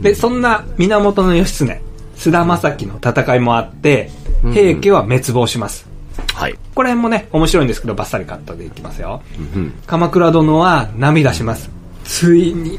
[0.00, 1.80] で、そんな源義経、
[2.16, 4.10] 菅田将暉の戦いもあって、
[4.52, 5.86] 平家は滅亡します。
[6.32, 6.52] はい。
[6.52, 9.20] ここら辺もね、面白いんですけど、バッサリカットでいきますよ。
[9.54, 9.74] うん。
[9.86, 11.70] 鎌倉殿は涙します。
[12.04, 12.78] ついに、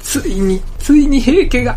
[0.00, 1.76] ついに、ついに平家が、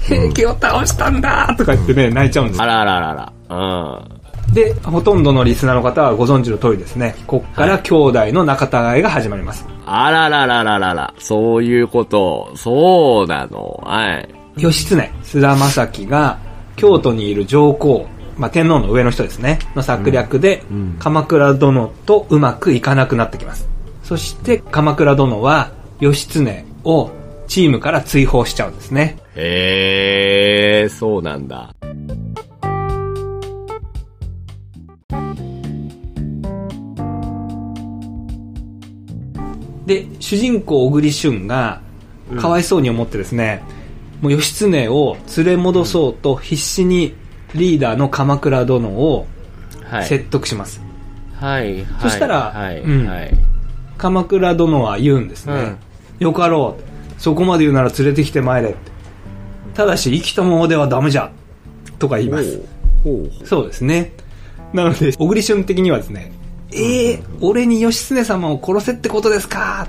[0.00, 2.66] 平家を倒したんだとか言ってね、泣いちゃうんですあ。
[2.66, 3.32] らららら。
[3.48, 4.54] うん。
[4.54, 7.16] で、ほとんどのリスナーの方はご存知の通りですね。
[7.26, 9.66] こっから兄弟の仲違いが始まります。
[9.84, 11.14] あらららららら。
[11.18, 12.52] そういうこと。
[12.54, 13.82] そうなの。
[13.84, 14.28] はい。
[14.56, 16.38] 義経、菅田将暉が、
[16.76, 18.06] 京都にいる上皇、
[18.36, 20.62] まあ、天皇の上の人ですね、の策略で、
[20.98, 23.68] 鎌倉殿とうまくいかなくなってきます。
[24.02, 27.10] そして、鎌倉殿は、義経を
[27.48, 29.18] チームから追放しちゃうんですね。
[29.36, 31.74] へえ、そうなんだ。
[39.86, 41.80] で、主人公小栗旬が、
[42.40, 43.62] かわいそうに思ってですね、
[44.20, 47.14] もう義経を連れ戻そうと必死に
[47.54, 49.26] リーダーの鎌倉殿を
[49.84, 50.04] はい。
[50.04, 50.80] 説得します。
[51.36, 51.74] はい。
[51.74, 52.80] はいそしたらはい。
[52.80, 53.32] うんはい。
[53.98, 55.54] 鎌倉殿は言うんですね。
[55.54, 55.76] うん
[56.18, 57.20] よかろう。
[57.20, 58.95] そこまで言うなら連れてきてまいれって。
[59.76, 61.30] ただし、生きたままではダメじゃ。
[61.98, 62.62] とか言います。
[63.44, 64.12] そうですね。
[64.72, 66.32] なので、小栗旬的にはですね、
[66.72, 69.86] ええー、俺に義経様を殺せってことですか？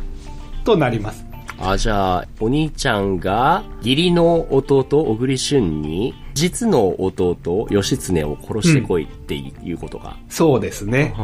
[0.64, 1.26] となります。
[1.60, 10.18] あ、じゃあ、お兄ちゃんが、義理の弟、小栗旬に、実の弟、義経を殺してこいっていうことか。
[10.30, 11.16] そうですね。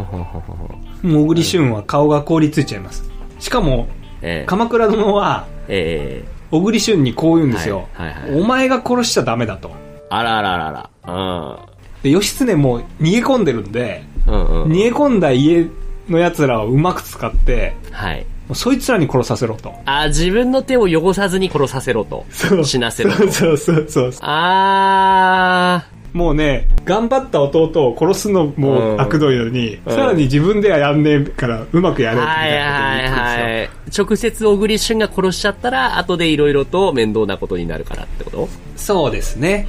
[1.04, 3.04] 小栗旬は顔が凍りついちゃいます。
[3.39, 3.88] しかも、
[4.23, 7.88] ええ鎌倉殿は、ええ小栗旬にこう言うんですよ。
[7.94, 9.72] はいはいはいお前が殺しちゃダメだと。
[10.12, 11.60] あらららら。
[12.04, 14.34] で、義経も逃げ込んでるんで、うん。
[14.34, 14.72] うんうん。
[14.72, 15.68] 逃げ込んだ家
[16.08, 18.20] の奴らをうまく使って、はい。
[18.48, 19.74] もうそいつらに殺させろと。
[19.86, 22.24] あ、自分の手を汚さずに殺させろと。
[22.30, 23.32] そう死なせろと。
[23.32, 24.20] そうそうそうそう。
[24.22, 32.15] あもうね、頑張った弟を殺すのうんも悪どいのに、うんさらに自分ではやんねえからうまくやー。
[32.15, 33.69] れみたことはい言ってくるんで。
[33.97, 38.49] 直接小栗旬が殺しちゃったら、後でいろいろと面倒なことになるからってこと？
[38.76, 39.67] そうですね。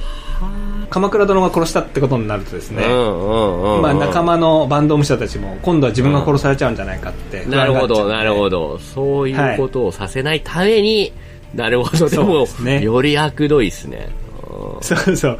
[0.91, 3.81] 鎌倉殿が殺したってことになるとですね、うんうんうん。
[3.81, 8.77] まあ仲間のバンド武者たちも今度は自分が殺されちゃうんじゃないかって不なるほど、なるほど。
[8.77, 11.11] そういうことをさせないために、
[11.55, 12.07] なるほど。
[12.07, 14.09] でそうもですねより悪どいですね。
[14.47, 15.39] うんそうそう。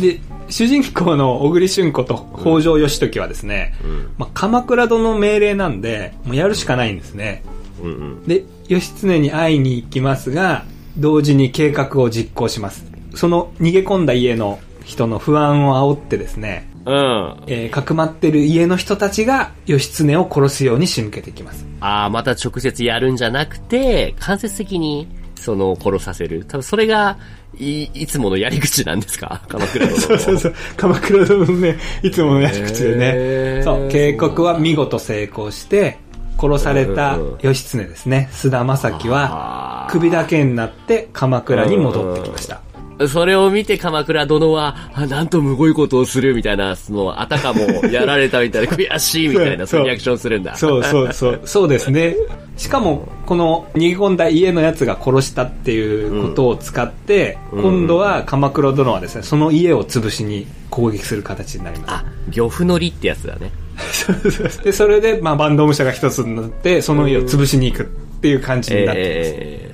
[0.00, 0.18] で、
[0.50, 3.74] 主人公の小栗旬子と北条義時はですね、
[4.18, 7.42] まあ、鎌倉殿の命令なんで、もうやるしかないんですね。
[7.82, 8.24] うんうん。
[8.24, 10.64] で、義経に会いに行きますが、
[10.96, 12.84] 同時に計画を実行します。
[13.14, 17.42] その逃げ込んだ家の人の不安を煽ってですね、うん。
[17.46, 21.66] えーかくまってる家の人たちが義経を殺すように仕向けていきます。
[21.80, 25.06] ああ、また直接やるんじゃなくて、間接的に、
[25.40, 26.44] その、殺させる。
[26.46, 27.16] 多分それが、
[27.58, 29.42] い、いつものやり口なんですか？
[29.48, 30.00] 鎌倉殿の。
[30.06, 30.54] そうそうそう。
[30.76, 33.12] 鎌倉殿のね、いつものやり口でね。
[33.14, 35.98] へーそう、警告は見事成功して、
[36.40, 38.28] 殺された義経ですね。
[38.32, 42.60] 菅田将暉は、首だけになって鎌倉に戻ってきました。
[43.08, 50.56] それを見て鎌倉殿は、あ、なんとむごいことをするみたいな、その、あたかもやられたみたいな、 悔しいみたいな、そういうリアクションするんだ。
[50.56, 51.40] そうそうそう。
[51.44, 52.16] そうですね。
[52.56, 61.92] しかも、この逃げ込んだ家のやつが殺したっていうことを使って、うん今度は鎌倉殿はですね、その家を潰しに攻撃する形になります。
[61.94, 63.50] あ、漁夫の利ってやつだね。
[64.62, 67.86] で、それで、まあ、バンド武者が一つになって、その家を潰しに行くっ
[68.20, 69.32] ていう感じになってます。
[69.34, 69.70] え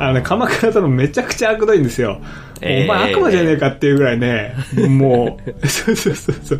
[0.00, 2.20] あのね、鎌倉殿めちゃくちゃ悪どいんですよ。
[2.60, 4.54] えーお前悪魔じゃねえかっていうぐらいね、
[4.88, 6.58] もう、 そうそうそうそう。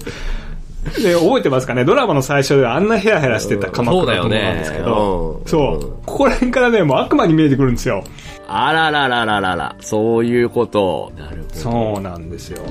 [1.02, 1.84] で、覚えてますかね？
[1.84, 6.06] ドラマの最初ではあんなヘラヘラしてた鎌倉殿なんですけど、そう。
[6.06, 8.04] ここら辺からね、もう悪魔に見えてくるんですよ。
[8.04, 11.12] ー、あらららららら、そういうこと。
[11.16, 11.54] なるほど。
[11.54, 12.62] そうなんですよ。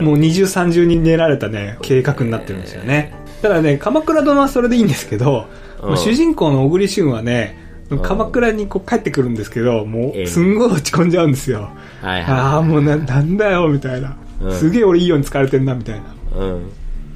[0.00, 3.12] もう二重三重に練られたね、計画になってるんですよね。
[3.40, 5.46] ただね、鎌倉殿はそれでいいんですけど、
[5.82, 7.56] うん主人公の小栗旬はね、
[8.02, 11.70] 鎌倉にこう帰ってくるんですけど、もうすんごい落ち込んじゃうんですよ。
[12.02, 12.08] ど。
[12.08, 14.16] はいあはあ、もうな、なんだよ、みたいな。
[14.40, 16.00] うんすげえ俺いいように使われてんな、みたいな。
[16.00, 16.40] い。
[16.40, 16.70] うん。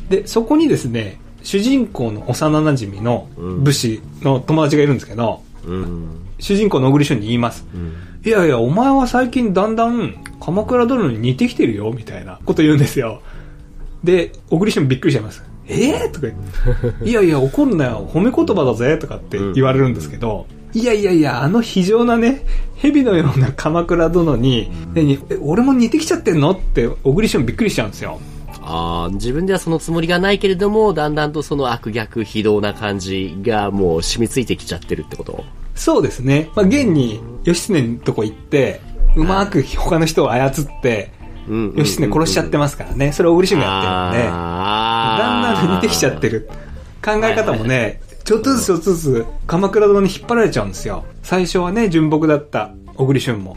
[0.08, 6.08] で、そこにですね、主人公の幼馴染のうん武士の友達がいるんですけど、うん。
[6.38, 7.66] 主人公の小栗旬に言います。
[7.74, 7.92] うん。
[8.24, 13.22] いやいや、お前は最近だんだん鎌倉殿に似てきてるよ、みたいなこと言うんですよ。
[14.04, 15.44] で、小栗旬びっくりしちゃいます。
[15.68, 17.04] ええー、とか言って。
[17.10, 18.08] いやいや、怒んなよ。
[18.12, 22.44] 褒め言葉だぜ、とかって言われるんですけど、いやいやいや、あの非常なね、
[22.76, 26.50] 蛇のような鎌倉殿に、ねえ俺も似てきちゃってんの？
[26.50, 28.20] って小栗旬びっくりしちゃうんですよ。
[28.60, 35.44] ああ、自分ではそのつもりがないけれども、だんだんとその悪逆非道な感じがもう染みついてきちゃってるってこと？
[35.74, 36.50] そうですね。
[36.54, 38.82] まあ、現に義経のとこ行って、
[39.14, 41.10] うまく他の人を操って、
[41.48, 43.12] うん義経殺しちゃってますからね。
[43.12, 44.30] それを小栗旬がやってるんで。
[44.30, 46.50] あだんだん似てきちゃってる。
[47.02, 51.04] 考え方もね、ちょっとずつちょっとずつ鎌倉殿に引っ張られちゃうんですよ。
[51.22, 53.56] 最初はね、純朴だった小栗旬も。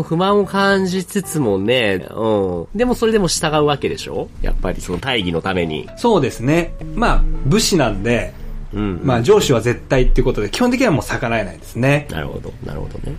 [0.00, 2.76] ん、不満を感じつつもね、うん。
[2.76, 4.28] でもそれでも従うわけでしょ？
[4.42, 5.88] やっぱりその大義のために。
[5.96, 6.74] そうですね。
[6.96, 8.34] まあ、武士なんで、
[8.72, 9.00] うん。
[9.04, 12.08] まあ上司は絶対っていうことで、基本的にはもう逆らえないですね。
[12.10, 13.16] なるほど、なるほどね。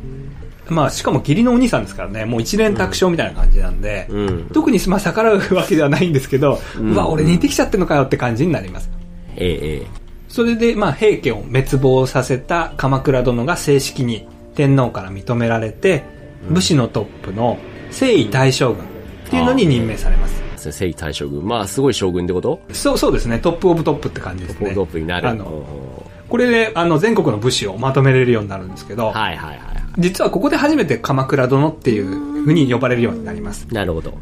[0.68, 8.90] まあ、しかも義理のお兄さんですからね、もう一連卓勝みたいな感じなんで、うん特にまあ逆らうわけではないんですけど、ううんわ、俺似てきちゃってんのかよって感じになります。
[9.38, 10.01] ええええ
[10.32, 16.04] それで、まあ、平家を滅亡させた鎌倉殿が正式に天皇から認められて、
[16.50, 17.58] 武士のトップの
[17.92, 18.88] 征夷大将軍っ
[19.30, 20.72] ていうのに任命されます。
[20.72, 21.46] 征夷大将軍。
[21.46, 22.62] まあ、すごい将軍ってこと？
[22.72, 23.40] そう、そうですね。
[23.40, 24.74] トップオブトップって感じですね。
[24.74, 25.28] トップになる。
[25.28, 25.66] あの、
[26.30, 29.84] これで、あの、全国の武士をまとめれるようになるんですけど、はいはいはいはい。
[30.00, 33.68] 実はここで初めて鎌倉殿っていう風に呼ばれるようになります。
[33.70, 34.14] なるほど。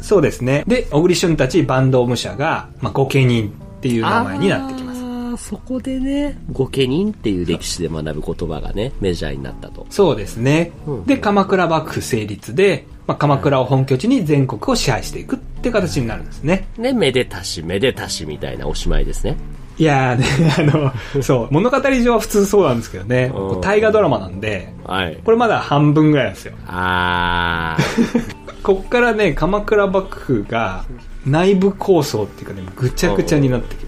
[0.00, 0.64] そうですね。
[0.66, 4.93] で、小栗旬たち坂東武者が、まあ、御家人っていう名前になってきます。
[5.34, 9.86] ああ、そこでね、御家人っていう歴史で学ぶ言葉がね、メジャーになったと。
[9.90, 10.72] そうですね。
[10.86, 16.68] うんで、鎌倉幕府成立で、まあ、鎌倉を本拠地に全国を支配していくっていう形になるんですね。
[16.78, 19.36] ね、めでたし、めでたしみたいなおしまいですね。
[19.76, 20.78] いやーね、あ
[21.16, 25.18] の、そう、物語上は普通そうなんですけどね、大河ドラマなんで、はい。
[25.24, 26.54] これまだ半分ぐらいなんですよ。
[26.66, 27.76] あ
[28.62, 30.84] こっからね、鎌倉幕府が
[31.26, 33.83] 内部構想っていうかね、ぐちゃぐちゃになってき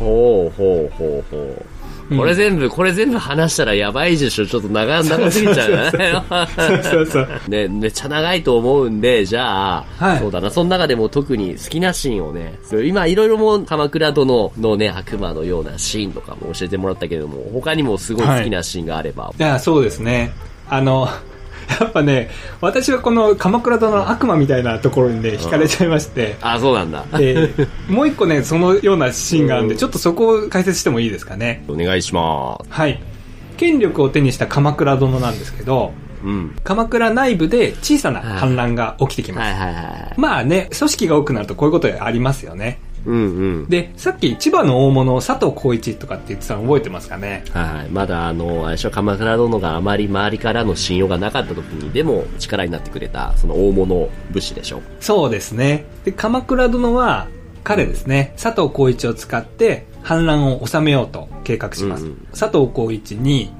[0.00, 2.16] ほうほうほうほう。
[2.16, 4.46] これ全部、これ全部話したらやばいでしょ。
[4.46, 6.82] ちょっと長、長すぎちゃうね。
[6.82, 7.28] そうそう。
[7.48, 19.32] ね、めっちゃ長いと思うんで、じゃあ、はいそうだな、その中でも特に好きなシーンをね、今いろいろもう鎌倉殿のね、悪魔のようなシーンとかも教えてもらったけれども、他にもすごい好きなシーンがあれば。
[19.38, 20.32] いや、そうですね。
[20.68, 21.08] あの、
[21.80, 22.30] やっぱね、
[22.60, 27.04] 私はこの鎌倉殿の悪魔みたいなところにね、惹かれちゃいまして、あ、そうなんだ。
[27.16, 27.50] で
[27.88, 31.64] もう一個ね、そのようなシーンがあるんで、ちょっとそこを解説してもいいですかね。
[31.68, 33.00] お願いしまはい。
[33.56, 36.26] 権力を手にした鎌倉殿なんですけど、す。
[36.26, 36.56] うん。
[36.64, 39.44] 鎌倉内部で小さな反乱が起きてきま
[40.14, 40.20] す。
[40.20, 42.80] まあね、組織が多くなるとこういうことありますよね。
[43.06, 43.68] うんうん。
[43.68, 47.44] で、さっき千葉の大物佐藤浩一とかって言ってたの覚えてますかね？
[47.50, 47.90] はい。
[47.90, 54.82] まだあの、あれでしょ、鎌倉殿があまり周りからの信用がなかった時に、でも力になってくれた、その大物武士でしょ？
[55.00, 55.84] そうですね。
[56.04, 57.28] で、鎌倉殿は、
[57.62, 62.04] 彼ですね、佐藤浩一を使って反乱を収めようと計画します。
[62.04, 63.52] うんうん佐藤浩一に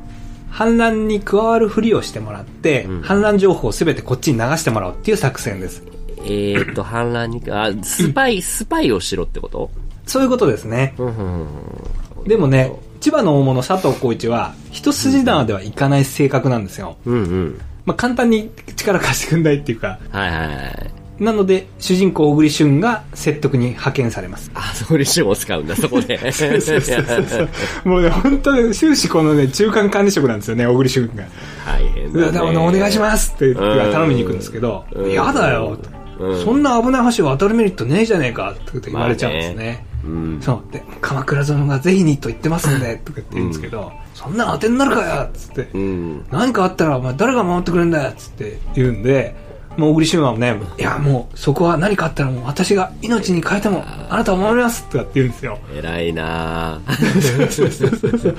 [0.48, 5.84] 反乱に加わるふりをしてもらって、うん反乱情報をすべてこっちに流してもらおうっていう作戦です。
[6.24, 9.70] えーっと、 反乱に、あ、スパイ、 スパイをしろってこと？
[10.06, 10.94] そういうことですね。
[12.26, 16.96] でもね、千葉の大物佐藤浩一は、一筋縄ではいかない性格なんですよ。
[17.06, 17.60] うんうん。
[17.86, 20.90] まあ、簡単に力貸してくんないっていうか、はいはいはい。
[21.22, 24.50] なので、主人公小栗旬が説得に派遣されます。
[24.54, 26.18] あ、そこにシを使うんだ、そこで。
[26.32, 27.48] そうそうそうそう
[27.84, 31.24] もうね、本当に終始このね、中間管理職なんですよね、小栗旬が。
[31.66, 32.32] 大変だ、ね。
[32.32, 35.78] だからお願いしますって頼みに行くんですけど、うんやだよ、
[36.20, 39.86] うんそんな危ない橋を渡るメリットねえじゃねえかって言われちゃうんですね。
[40.04, 40.40] うん。
[40.40, 40.72] そう。
[40.72, 46.26] で、鎌倉殿がぜひにと言ってますんで、とかって言うんですけど、そんなの当てになるかよっつって、うん。
[46.30, 49.34] 何かあったらお前誰が守ってくれるんだよっつって言うんで、
[49.80, 55.58] もう小栗旬はね、いやもうそこは何かあったらもう私が命に変えてもあなたを守りますとかって言うんですよ。
[55.74, 57.50] 偉いなぁ。
[57.50, 58.36] そうそうそうそう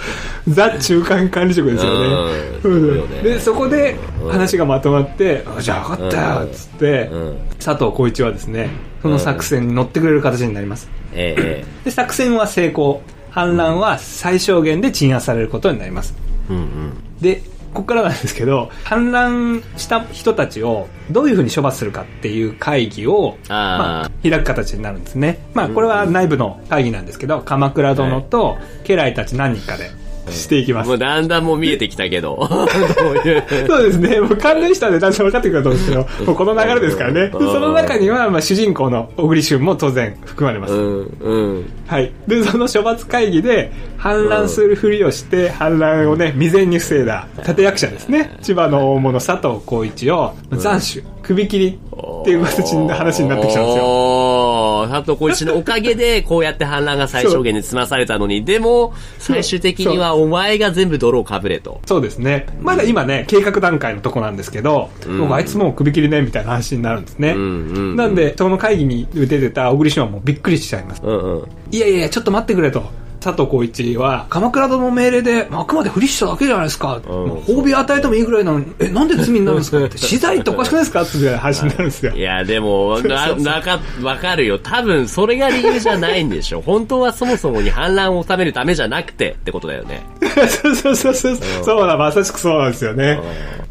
[0.48, 2.60] ザ中間管理職ですよね。
[2.64, 3.98] うんうんそうよねで、そこで
[4.30, 7.38] 話がまとまって、あじゃあ分かったよっつって、うん。
[7.60, 8.70] 佐藤浩一はですね、
[9.02, 10.90] その作戦に乗ってくれる形になります。
[11.14, 13.02] えええで、作戦は成功。
[13.32, 16.14] 反乱は最小限で鎮圧されることになります。
[16.50, 16.94] えうんうん。
[17.22, 17.42] で、
[17.74, 25.40] ここからなんですけど、反乱した人たちをどういうふうに処罰するかっていう会議を、まああ、開く形になるんですね。
[25.54, 29.92] まあ、これは内部の会議なんですけど、鎌倉殿と家来たち何人かで
[30.30, 30.98] していきますもう。
[30.98, 32.48] だんだんもう見えてきたけど。
[32.50, 33.44] どういう。
[33.68, 34.20] そうですね。
[34.20, 37.28] もう関連したんでだんだん分かってくると思うんですけど、もうこの流れですからね。
[37.28, 40.74] でその中には、まあ、主人公の小栗旬も当然含まれます。
[40.74, 41.74] うん、うん。
[41.88, 42.12] はい。
[42.28, 48.38] で、その処罰会議で、反乱するふりをして、反乱をね、未然に防いだ、立役者ですね。
[48.42, 51.80] 千葉の大物佐藤浩一を、斬首、首切り
[52.22, 54.88] っていう形に話になってきちゃうんですよ。
[54.90, 61.82] 佐藤浩一のおかげで、こうやって反乱が最小限に済まされたのに、でも、最終的にはお前が全部泥をかぶれと。
[61.86, 62.48] そうですね。
[62.62, 67.32] まだ今ね、計画段階のとこなんですけど、んもうあいつもう首切りね、みたいな話になるんですね。
[67.32, 67.46] うんう
[67.94, 67.96] ん。
[67.96, 71.02] なんで、その会議に出てた小栗旬はもうびっくりしちゃいます。
[71.04, 71.48] うんうん。
[71.72, 72.84] いやいや、ちょっと待ってくれと。
[73.22, 77.00] 佐藤浩一は、鎌倉殿の命令で、あくまで不利しただけじゃないですか。
[77.08, 79.78] もう褒美与えてもいいぐらいなのに、え、なんで罪になるんですか？
[79.86, 81.04] って、 死罪っておかしくないですか？
[81.04, 82.20] って話になるんですよい。
[82.22, 84.58] や、でも、な、か、わかるよ。
[84.58, 86.62] 多分、それが理由じゃないんでしょ。
[86.62, 90.02] 本当はそもそもに反乱を収めるためじゃなくてってことだよね。
[90.50, 91.38] そうそうそうそう。
[91.64, 93.20] そうだ、まさしくそうなんですよね。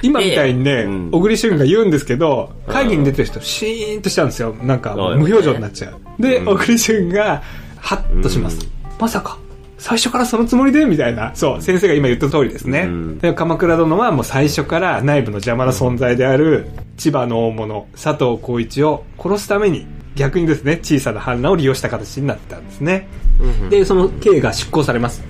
[0.03, 4.55] 今みたいにねうん、小栗旬が言うんですけど、会議に出てる人、シーンとしちゃうんですよ。
[4.63, 6.23] なんか、無表情になっちゃう。
[6.23, 7.43] で、小栗旬が、
[7.81, 8.59] ハッとします。
[9.01, 9.39] まさか、
[9.79, 10.85] 最初からそのつもりで？
[10.85, 11.35] みたいな。
[11.35, 12.81] そう、先生が今言った通りですね。
[12.81, 19.87] うんで鎌倉殿はもう最初から内部の邪魔な存在である千葉の大物、佐藤浩一を殺すために、
[20.17, 23.09] 逆にですね、小さな反乱を利用した形になったんですね。
[23.71, 25.23] で、その刑が執行されます。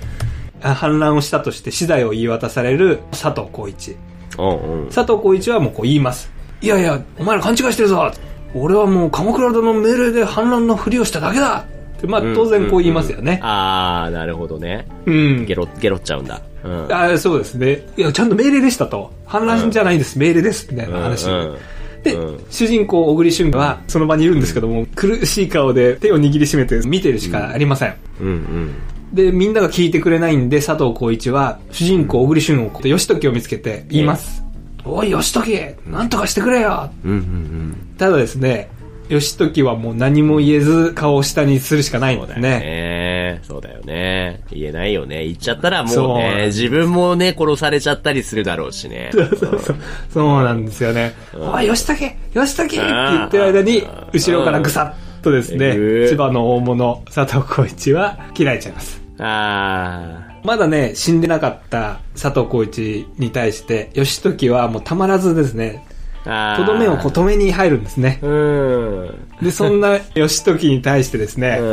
[0.61, 3.95] あ反乱をしたとして死罪を言い渡される佐藤浩一。
[4.37, 4.89] うんうん。
[4.89, 6.29] 佐藤浩一はもうこう言います。
[6.61, 8.11] いやいや、お前ら勘違いしてるぞ
[8.53, 11.65] 俺はもう鎌倉殿の命令で反乱のふりをしただけだ
[12.07, 13.39] まあ当然こう言いますよね。
[13.43, 14.87] あー、なるほどね。
[15.05, 15.45] うん。
[15.45, 16.41] ゲロ、ゲロっちゃうんだ。
[16.63, 16.87] うん。
[16.93, 17.85] あそうですね。
[17.97, 19.11] いや、ちゃんと命令でしたと。
[19.25, 21.29] 反乱じゃないです、命令です、みたいな話。
[21.29, 21.57] うんうん
[22.03, 27.95] で、うん主人公、小栗旬はその場にいるんですけども、苦しい顔で手を握りしめて見てるしかありません。
[28.19, 28.73] うんうん。
[29.13, 34.43] で、みんなが聞いてくれないんで、佐藤浩一は、主人公、小栗旬を、義時を見つけて言います。
[34.83, 38.69] おい、義時なんとかしてくれようんうんただですね、
[39.11, 42.41] 義時はもう何も言えず、顔を下にするしかないんですね。
[42.41, 44.41] ねそうだよね。
[44.51, 45.25] 言えないよね。
[45.25, 49.09] 言っちゃったらもそううね、自分もね、殺されちゃったりするだろうしね。
[49.11, 49.75] そうそうそう。
[50.13, 51.13] そうなんですよね。
[51.35, 59.01] おい、義時義時って言ってる間に、後ろからぐさっとですねうん、千葉の大物、佐藤浩一は切られちゃいます。
[59.19, 65.85] あまだね、死んでなかった佐藤浩一に対して、義時はもうたまらずですね、
[66.23, 68.19] とどめをこう止めに入るんですね。
[68.21, 69.27] うん。
[69.41, 71.63] で、そんな義時に対してですね、う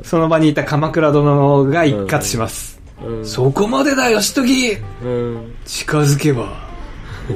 [0.00, 0.04] ん。
[0.04, 2.74] その場にいた鎌倉殿が一括します。
[3.02, 5.54] うんそこまでだ、義時うん。
[5.64, 6.48] 近づけば、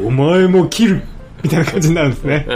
[0.04, 1.02] お前も切る
[1.42, 2.46] みたいな感じになるんですね。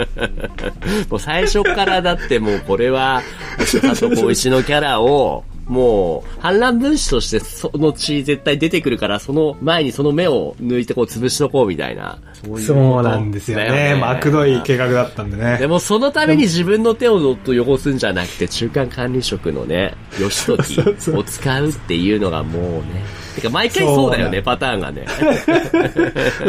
[1.09, 3.21] もう最初からだってもうこれは、
[3.57, 12.19] 佐藤浩市のキャラを、もう、反乱分子としてその血絶対出てくるから、その前にその目を抜いてこう潰しとこうみたいな。
[12.33, 13.95] そういうそうなんですよだね。
[13.95, 15.67] まあ、悪どい計画だったんででね。
[15.67, 20.79] もそのために自分の手をどっと汚すんじゃなくて、中間管理職のね、義時
[21.11, 23.23] を使うっていうのがもうね。
[23.33, 25.05] てか毎回そうだよね、パターンがね。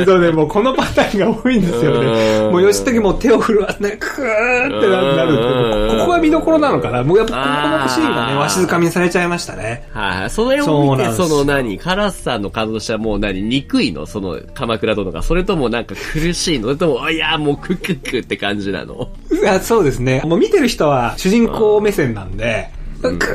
[0.05, 2.44] そうね、もうこのパターンが多いんですよね。
[2.47, 7.03] うんもう義時も手を振るわってね、クーってななるここが見どころなのかな。
[7.03, 7.38] もうやっぱこ
[7.85, 9.88] のシーンがね、わしづかみにされちゃいましたね。
[9.92, 14.07] はい、それを見て、その何、カラスさんの感動したもう何、憎いの？
[14.07, 15.23] その、鎌倉殿が。
[15.23, 16.66] それともなんか苦しいの？
[16.66, 19.09] それとも、いや、もうクククって感じなの？
[19.47, 20.23] あそうですね。
[20.25, 22.68] もう見てる人は主人公目線なんで、
[23.12, 23.27] ク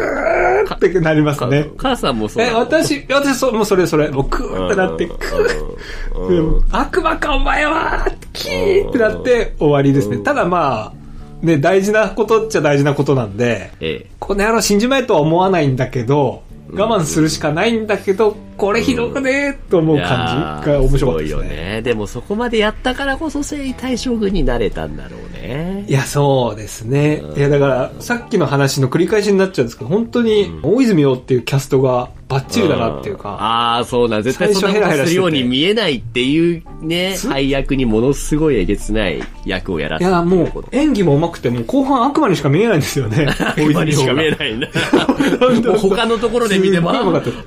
[0.68, 1.70] ーってなりますね。
[1.78, 2.44] カラスさんもそう。
[2.44, 6.20] え、私、私、そう、もうそれそれ、もうクーってなって、クー。
[6.20, 6.36] うん。
[6.36, 10.18] でも悪魔かお前はキーってなって終わりですね。
[10.18, 14.10] ただまあ、ね、大事なことっちゃ大事なことなんで、ええ。
[14.20, 19.58] この野郎死んじまえとは思わないんだけど、我慢するしかないんだけど、これひどくね？
[19.68, 21.50] ーと思う感じが面白かったですね。
[21.50, 21.82] ね。
[21.82, 25.86] でもそこまでやったからこそ征夷大将軍になれたんだろうね。
[25.88, 27.24] いや、そうですね。
[27.36, 34.22] いや、だから、さっきの話の繰り返しになっちゃうんですけど、本当に、大泉洋っていうキャストがバッチリだなっていうか、ああ、そうなん。
[34.22, 43.28] 絶対そんなことするように見えないっていうね、す配役にものすごいえげつない役をやらせていや、もう、演技も上手くて、もう後半悪魔にしか見えないんですよね。
[43.58, 44.32] 大今にしか見えい。
[44.36, 44.62] ないん
[45.80, 46.92] 他のところで見ても、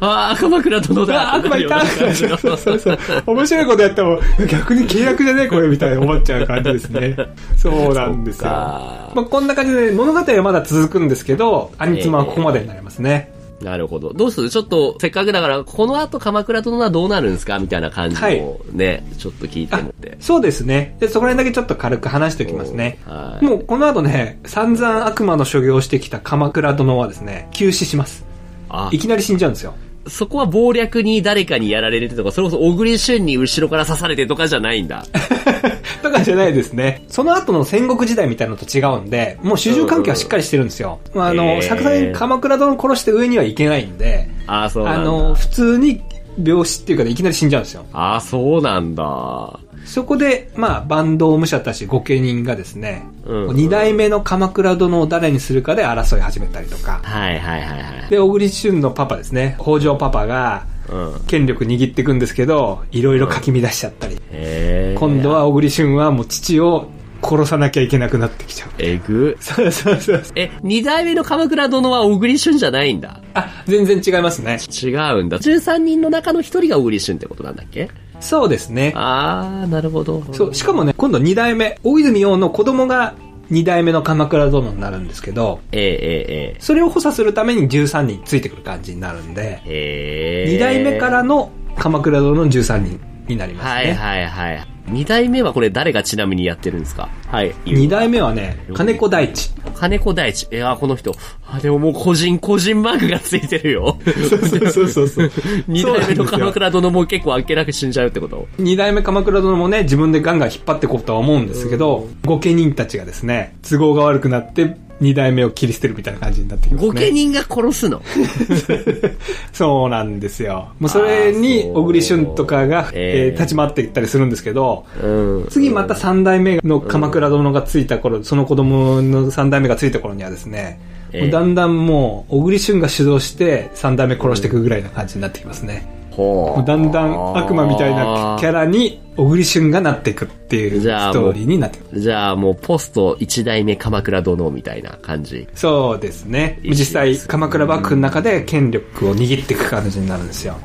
[0.01, 2.99] ああ、鎌倉殿だあ、悪魔いたってなるようそうそう。
[3.27, 7.17] 面白いことやっても、逆に契約じゃねえこれみたいな思っちゃう感じですね。
[7.57, 8.51] そうなんですよ。
[8.51, 13.33] まあ、こんな感じで物語はまだ続くんですけど、アニツマはここまでになりますね。
[13.61, 14.13] なるほど。
[14.13, 14.51] どうする？
[14.51, 17.61] ちょっと、せっかくだから、この後鎌倉殿はどうなるんですか？
[17.61, 20.17] みたいな感じをね、ちょっと聞いてあもって。
[20.19, 20.97] そうですね。
[20.99, 22.99] で、そこら辺だけちょっと軽く話しておきますね。
[23.07, 28.25] はいもうこの後ね、散々悪魔の所業をしてきた鎌倉殿はですね、急死します。
[28.69, 29.77] あいきなり死んじゃうんですよ。
[30.07, 35.07] そこは謀略に誰かにやられるとか、それこそ小栗旬に後ろから刺されてとかじゃないんだ。
[36.03, 37.05] とかじゃないですね。
[37.09, 40.99] その後の戦国時代みたいなのと違うんで、もう主従関係はしっかりしてるんですよ。
[41.15, 45.01] まあ、あへの、ー作戦鎌倉殿殺して上にはいけないんで、ああ、そうなんだ。
[45.03, 46.03] あの、普通に
[46.43, 47.85] 病死っていうかね、いきなり死んじゃうんですよ。
[47.93, 49.61] ああ、そうなんだ。
[49.85, 58.11] そこで、まあ、坂東武者たち御家人がですね、うん二代目の鎌倉殿を誰にするかで争い始めたりとか、はいはいはいはい。
[58.11, 61.21] で、小栗旬のパパですね、北条パパが、うん。
[61.27, 64.97] 権力握っていくんですけど、いろいろかき乱しちゃったり、へえ。
[64.99, 66.89] 今度は小栗旬はもう父を
[67.23, 68.71] 殺さなきゃいけなくなってきちゃう。
[68.79, 69.37] えぐ。
[69.41, 70.23] そうそうそう。
[70.35, 73.21] え、二代目の鎌倉殿は小栗旬じゃないんだ。
[73.35, 74.59] あ、全然違いますね。
[74.83, 75.39] 違うんだ。
[75.39, 77.89] 13人の中の一人が小栗旬ってことなんだっけ？
[78.23, 78.93] そうですね。
[78.97, 80.23] あー、なるほど。
[80.33, 83.15] そう、しかもね、今度二代目、大泉洋の子供が
[83.51, 90.51] 二代目の鎌倉殿になるんですけど、ええええそれを補佐するために13人ついてくる感じになるんで、ええ。
[90.51, 90.53] へえ。
[90.55, 93.71] 二代目からの鎌倉殿の13人になりますね。
[93.71, 94.67] はいはいはい。
[94.89, 97.09] 二代目はこれ誰がちなみにやってるんですか？
[97.29, 97.55] はい。
[97.67, 99.51] 二代目はね、金子大地。
[99.75, 100.49] 金子大地。
[100.51, 101.15] いや、この人。
[101.55, 103.99] あ、でももう個人、個人マークがついてるよ。
[104.29, 105.31] そうそうそうそう。
[105.69, 108.49] 二代目の鎌倉殿も結構あっけなく死んじゃうってこと？
[108.59, 116.93] 二代目鎌倉殿もね、自分でガンガン引っ張っていこうとは思うんですけど、御家人たちがですね、都合が悪くなって、二代目を切り捨てるみたいな感じになってきますね。
[116.93, 118.01] 御家人が殺すの？
[119.53, 120.69] そうなんですよ。
[120.79, 125.47] もうそれに小栗旬とかが、えええー立ち回っていったりするんですけど、うん。
[125.51, 130.79] 次また三代目の鎌倉殿がついた頃、その子供の三代目がついた頃にはですね、
[131.13, 135.87] えだんだんもう、小栗旬が主導して三代目殺していくぐらいな感じになってきますね。
[136.19, 142.01] うだんだん悪魔みたいなキャラに小栗旬がなっていくっていうストーリーになってくる。
[142.01, 145.49] じゃあもうポスト一代目鎌倉殿みたいな感じ。
[145.55, 146.61] そうですね。
[146.63, 150.57] 実際、鎌倉幕府の中で権力を握っていく感じになるんですよ。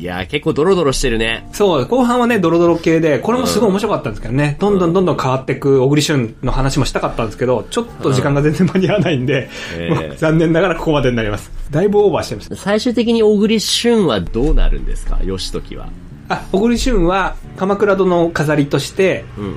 [0.00, 1.46] ねいや、結構ドロドロしてるね。
[1.52, 9.48] そう、後半はね、ドロドロ系で、これもすごい面白かったんですけどね、どんどんどんどん変わっていく小栗旬の話もしたかったんですけど、ちょっと時間が全然間に合わないんで、
[10.12, 11.50] う 残念ながらここまでになります。
[11.70, 12.56] だいぶオーバーしてました。
[12.56, 15.18] 最終的に小栗旬はどうなるんですか？
[15.24, 15.88] 義時は。
[16.28, 19.50] あ、小栗旬は、鎌倉殿の飾りとして、うんうん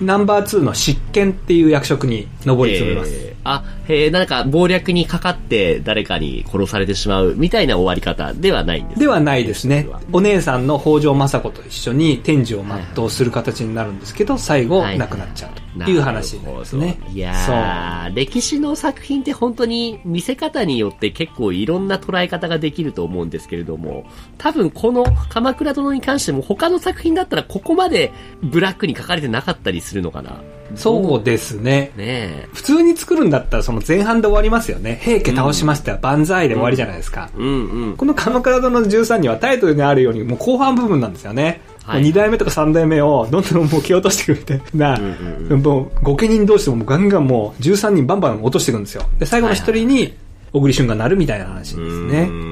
[0.00, 0.06] うん。
[0.06, 3.10] ナンバー2の執権っていう役職に上り詰めます。
[3.12, 9.88] えーあ、へえ、なんか謀略にかかって誰かに殺されてしまうみたいな終わり方ではないんですではないですね。
[10.12, 12.64] お姉さんの北条政子と一緒に天寿を
[12.94, 14.98] 全うする形になるんですけど、最後はい。
[14.98, 16.98] 亡くなっちゃうという話になりますね。
[17.12, 24.04] いやー、歴史の作品って本当に見せ方によって結構いろんな捉え方ができると思うんですけれども、
[24.38, 28.12] 多分この鎌倉殿に関しても他の作品だったらここまで
[28.42, 30.40] ブラックに書かれてなかったりするのかな。
[30.76, 31.92] そうですね。
[31.96, 32.48] ねえ。
[32.52, 35.00] 普通に作るんだったらその前半で終わりますよね。
[35.02, 37.30] 平家倒しましたよ、万歳で終わりじゃないですか。
[37.36, 37.96] うんうん。
[37.96, 41.60] この鎌倉殿の13にはタイトルにあるようにもう後半部分なんですよね。
[41.84, 45.16] はいもう2代目とか3代目をどんどんもう蹴落としてくれて、な、ん
[45.50, 49.02] うん もう御家人同士でもガンガンもう13人バンバン落としていくんですよ。
[49.18, 50.14] で、最後の一人に
[50.52, 51.82] 小栗旬がなるみたいな話ですね。
[51.82, 52.48] うー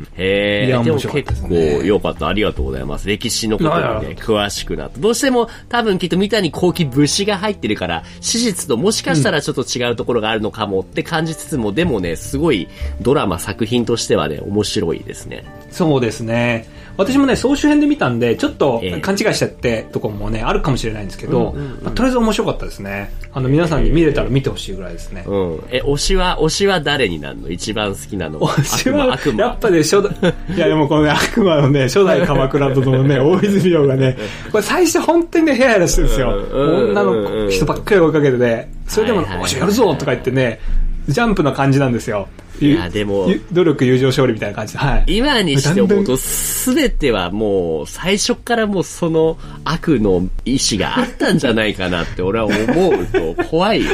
[0.00, 2.28] んへえ、いや面白かった結構ですね良かった。
[2.28, 3.08] ありがとうございます。
[3.08, 5.00] 歴史のことにね、や詳しくなって。
[5.00, 12.68] どうしても多分きっと三谷幸喜節が入ってるから、史実ともしかしたらちょっと違うところがあるのかもって感じつつも、でもね、すごい
[13.00, 15.44] ドラマ作品としてはね、面白いですね。
[15.70, 16.66] そうですね。
[16.98, 23.12] 私もね、総集編で見たんで、ちょっとええ勘違いしちゃってとこもね、あるかもしれないんですけど、うんうんうんまあとりあえず面白かったですね。
[23.32, 25.22] あの、皆さんに見れたら見てほしいぐらいですね。
[25.28, 25.64] うん。
[25.70, 27.50] え、推しは、推しは誰になるの？
[27.50, 28.48] 一番好きなのは？
[28.48, 34.16] 私は、悪魔、やっぱね、初代、 いやでもこのね、悪魔のね、初代鎌倉殿のね、 大泉洋がね、
[34.50, 36.36] これ最初本当にね、ヘラヘラしてるんですよ。
[36.52, 40.58] うん女の人ばっかり追いかけてて、それでも、はいはいはいおしやるぞとか言ってね、
[41.06, 42.26] ジャンプな感じなんですよ。
[42.60, 45.04] いやでもゆ努力、友情、勝利みたいな感じで、はい。
[45.06, 52.54] 今にして思うと、すべてはもう、最初からもうその悪の意志があったんじゃないかなって俺は思
[52.90, 53.90] うと 怖いよ。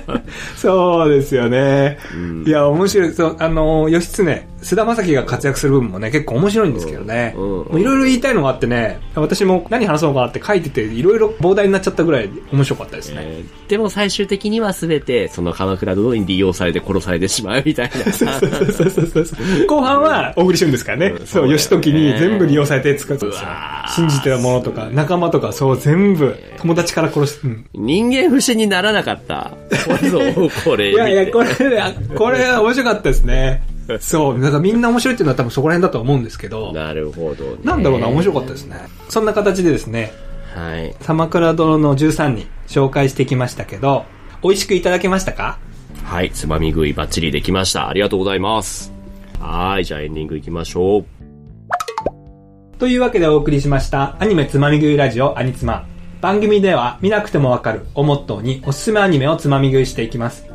[0.56, 1.98] そうですよね。
[2.46, 3.12] いや、面白い。
[3.12, 7.34] そう、あの、義経、菅田将暉が活躍する部分もね、結構面白いんですけどね。
[7.36, 13.16] いろいろ言いたいのがあってね、私も何話そうかなって書いてて、いろいろ膨大になっちゃったぐらい面白かったですね。
[13.20, 17.97] えーでも最終的にはすべて、その鎌倉殿に利用されて殺されてしまうみたいな。
[18.04, 19.66] そうそうそうそうそう。
[19.66, 21.06] 後半は小栗旬ですからね。
[21.18, 23.36] うんそう、義時に全部利用されて使ってたんで
[23.88, 27.40] す信じてたものとか、仲間とか、そう、全部、友達から殺す。
[27.44, 29.50] うん人間不信にならなかった。
[29.86, 30.20] これぞ、
[30.64, 30.90] これ。
[30.90, 33.62] いやいや、これね、これは面白かったですね。
[34.00, 37.52] そう、なんかみんな面白いっていうのは多分そこら辺だと思うんですけど、なるほど、ね。
[37.64, 38.76] なんだろうな、面白かったですね。
[39.08, 40.12] そんな形でですね、
[40.54, 40.94] はい。
[41.06, 44.04] 鎌倉殿の13人紹介してきましたけど、
[44.42, 45.58] 美味しくいただけましたか？
[46.08, 47.86] はい、つまみ食いバッチリできました。
[47.86, 48.90] ありがとうございます。
[49.38, 52.78] はい、じゃあエンディングいきましょう。
[52.78, 55.86] というわけでお送りしましたアニメつまみ食いラジオアニツマ。
[56.22, 60.46] 番組では見なくてもわかるをモットーにおすすめアニメをつまみ食いしていきます。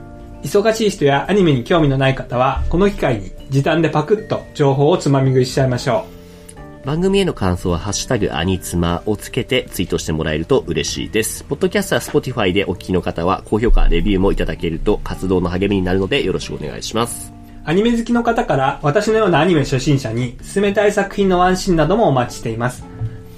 [0.42, 6.13] 忙しい人やアニメに興味のない方はこの機会に時短でパクッと情報をつまみ食いしちゃいましょう
[6.86, 11.46] 番組への感想は、ハッシュタグ、アニツマをつけてツイートしてもらえると嬉しいです。
[11.46, 17.32] ポッドキャストや Spotify でお聞きの方は、高評価、レビューもいただけると活動の励みになるので、よろしくお願いします。
[17.32, 17.70] う。
[17.70, 22.84] アニメ好きの方から私のようなアニメ初心者に進めたい作品のワンシーンなどもお待ちしています。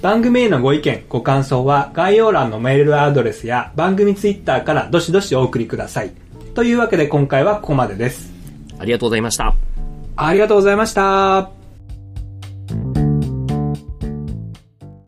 [0.02, 6.10] 番組へのご意見、ご感想は概要欄のメールアドレスや番組ツイッターからどしどしお送りください。
[6.54, 8.32] というわけで今回はここまでです。
[8.78, 9.54] ありがとうございました。
[10.16, 11.55] ありがとうございました。